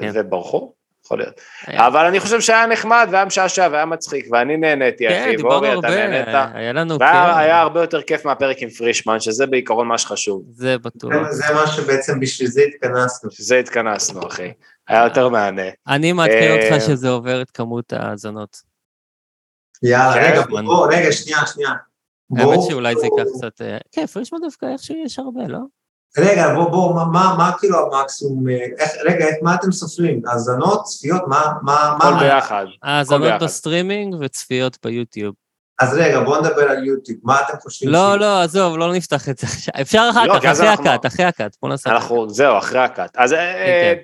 [0.00, 0.10] כן.
[0.14, 0.72] וברחו,
[1.10, 1.40] יכול להיות.
[1.66, 1.86] היה.
[1.86, 5.74] אבל אני חושב שהיה נחמד והיה משעשע והיה מצחיק, ואני נהניתי, כן, אחי, ואורי, אתה
[5.88, 6.50] הרבה, נהנית.
[6.54, 10.42] היה לנו, והיה כן, היה הרבה יותר כיף מהפרק עם פרישמן, שזה בעיקרון מה שחשוב.
[10.52, 11.12] זה בטוח.
[11.30, 13.30] זה- זה מה שבעצם בשביל זה התכנסנו.
[13.30, 14.52] שזה התכנסנו, אחי.
[14.88, 15.62] היה יותר מהנה.
[15.88, 18.56] אני מעדכן אה, אותך שזה עובר את כמות ההאזנות.
[19.82, 20.64] יאללה, כן, רגע, זמן.
[20.64, 21.70] בוא, רגע, שנייה, שנייה.
[22.36, 23.60] האמת בואו- שאולי זה ייקח קצת...
[23.62, 25.58] אה, כן, פרישמן דווקא איכשהו יש הרבה, לא?
[26.18, 30.20] רגע, בוא, בוא, מה, מה, מה כאילו המקסימום, אה, איך, רגע, איך, מה אתם סופרים?
[30.26, 32.20] האזנות, צפיות, מה, מה, הכל מה?
[32.20, 32.64] ביחד.
[32.82, 33.42] האזנות ביחד.
[33.44, 35.34] בסטרימינג וצפיות ביוטיוב.
[35.80, 37.90] אז רגע, בואו נדבר על יוטיוב, מה אתם חושבים?
[37.92, 39.74] לא, ש- לא, עזוב, לא נפתח את זה עכשיו.
[39.80, 41.56] אפשר אחר לא, כך, אחרי אנחנו- הקאט, אחרי ה cut.
[41.62, 41.90] בוא נעשה...
[41.90, 43.10] אנחנו, זהו, אחרי הקאט.
[43.16, 43.94] אז אה,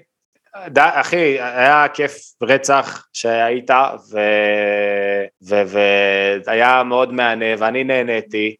[0.68, 3.70] ד- אחי, היה כיף רצח שהיית,
[4.12, 8.54] ו- ו- והיה מאוד מהנה, ואני נהניתי,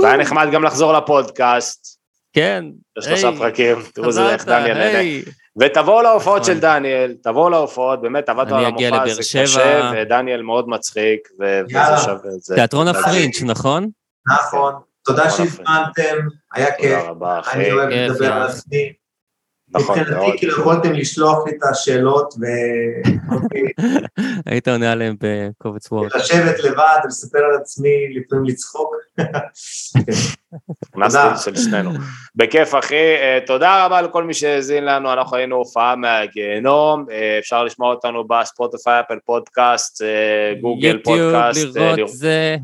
[0.00, 1.99] והיה נחמד גם לחזור לפודקאסט,
[2.32, 2.64] כן.
[2.96, 4.98] לשלושה היי, פרקים, תראו איזה איך דניאל נהנה.
[5.60, 6.54] ותבואו להופעות נכון.
[6.54, 9.42] של דניאל, תבואו להופעות, באמת עבדנו על המופע, לבאר זה שבע.
[9.42, 11.28] קשה, ודניאל מאוד מצחיק.
[11.40, 12.54] וזה שווה את זה.
[12.54, 13.00] תיאטרון תודה.
[13.00, 13.88] הפרינץ', נכון?
[14.38, 14.74] נכון,
[15.04, 16.16] תודה שהזמנתם,
[16.54, 17.58] היה כיף, תודה רבה, אחי.
[17.58, 18.42] אני אוהב לדבר על.
[18.42, 18.92] עצמי.
[19.74, 20.08] נכון, מאוד.
[20.08, 22.34] מבחינתי, כאילו, יכולתם לשלוח לי את השאלות
[24.46, 26.10] היית עונה עליהם בקובץ וורד.
[26.14, 28.96] ולשבת לבד ולספר על עצמי, לפעמים לצחוק.
[30.96, 31.36] נכנסתי תודה.
[31.36, 31.90] של שנינו.
[32.36, 37.64] בכיף אחי, אה, תודה רבה לכל מי שהאזין לנו, אנחנו היינו הופעה מהגיהנום, אה, אפשר
[37.64, 42.56] לשמוע אותנו בספוטיפיי, אפל פודקאסט, אה, גוגל יוטיוב, פודקאסט, לראות לראות זה.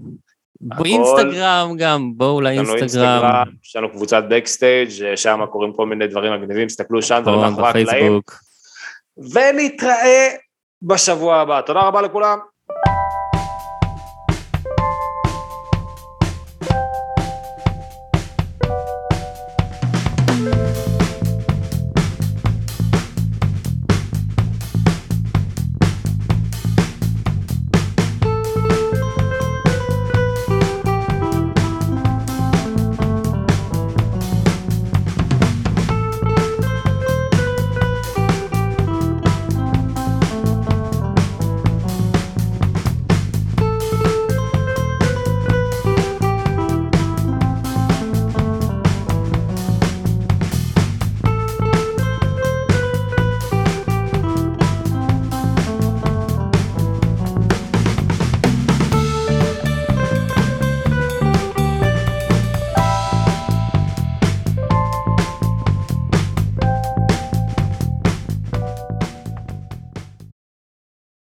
[0.69, 3.05] באינסטגרם גם, בואו יש לנו לאינסטגרם.
[3.05, 7.41] אינסטגרם, יש לנו קבוצת backstage, אה, שם קורים כל מיני דברים מגניבים, תסתכלו שם, דברים
[7.41, 8.21] מאחורי הקלעים.
[9.19, 10.29] ונתראה
[10.83, 11.61] בשבוע הבא.
[11.61, 12.39] תודה רבה לכולם.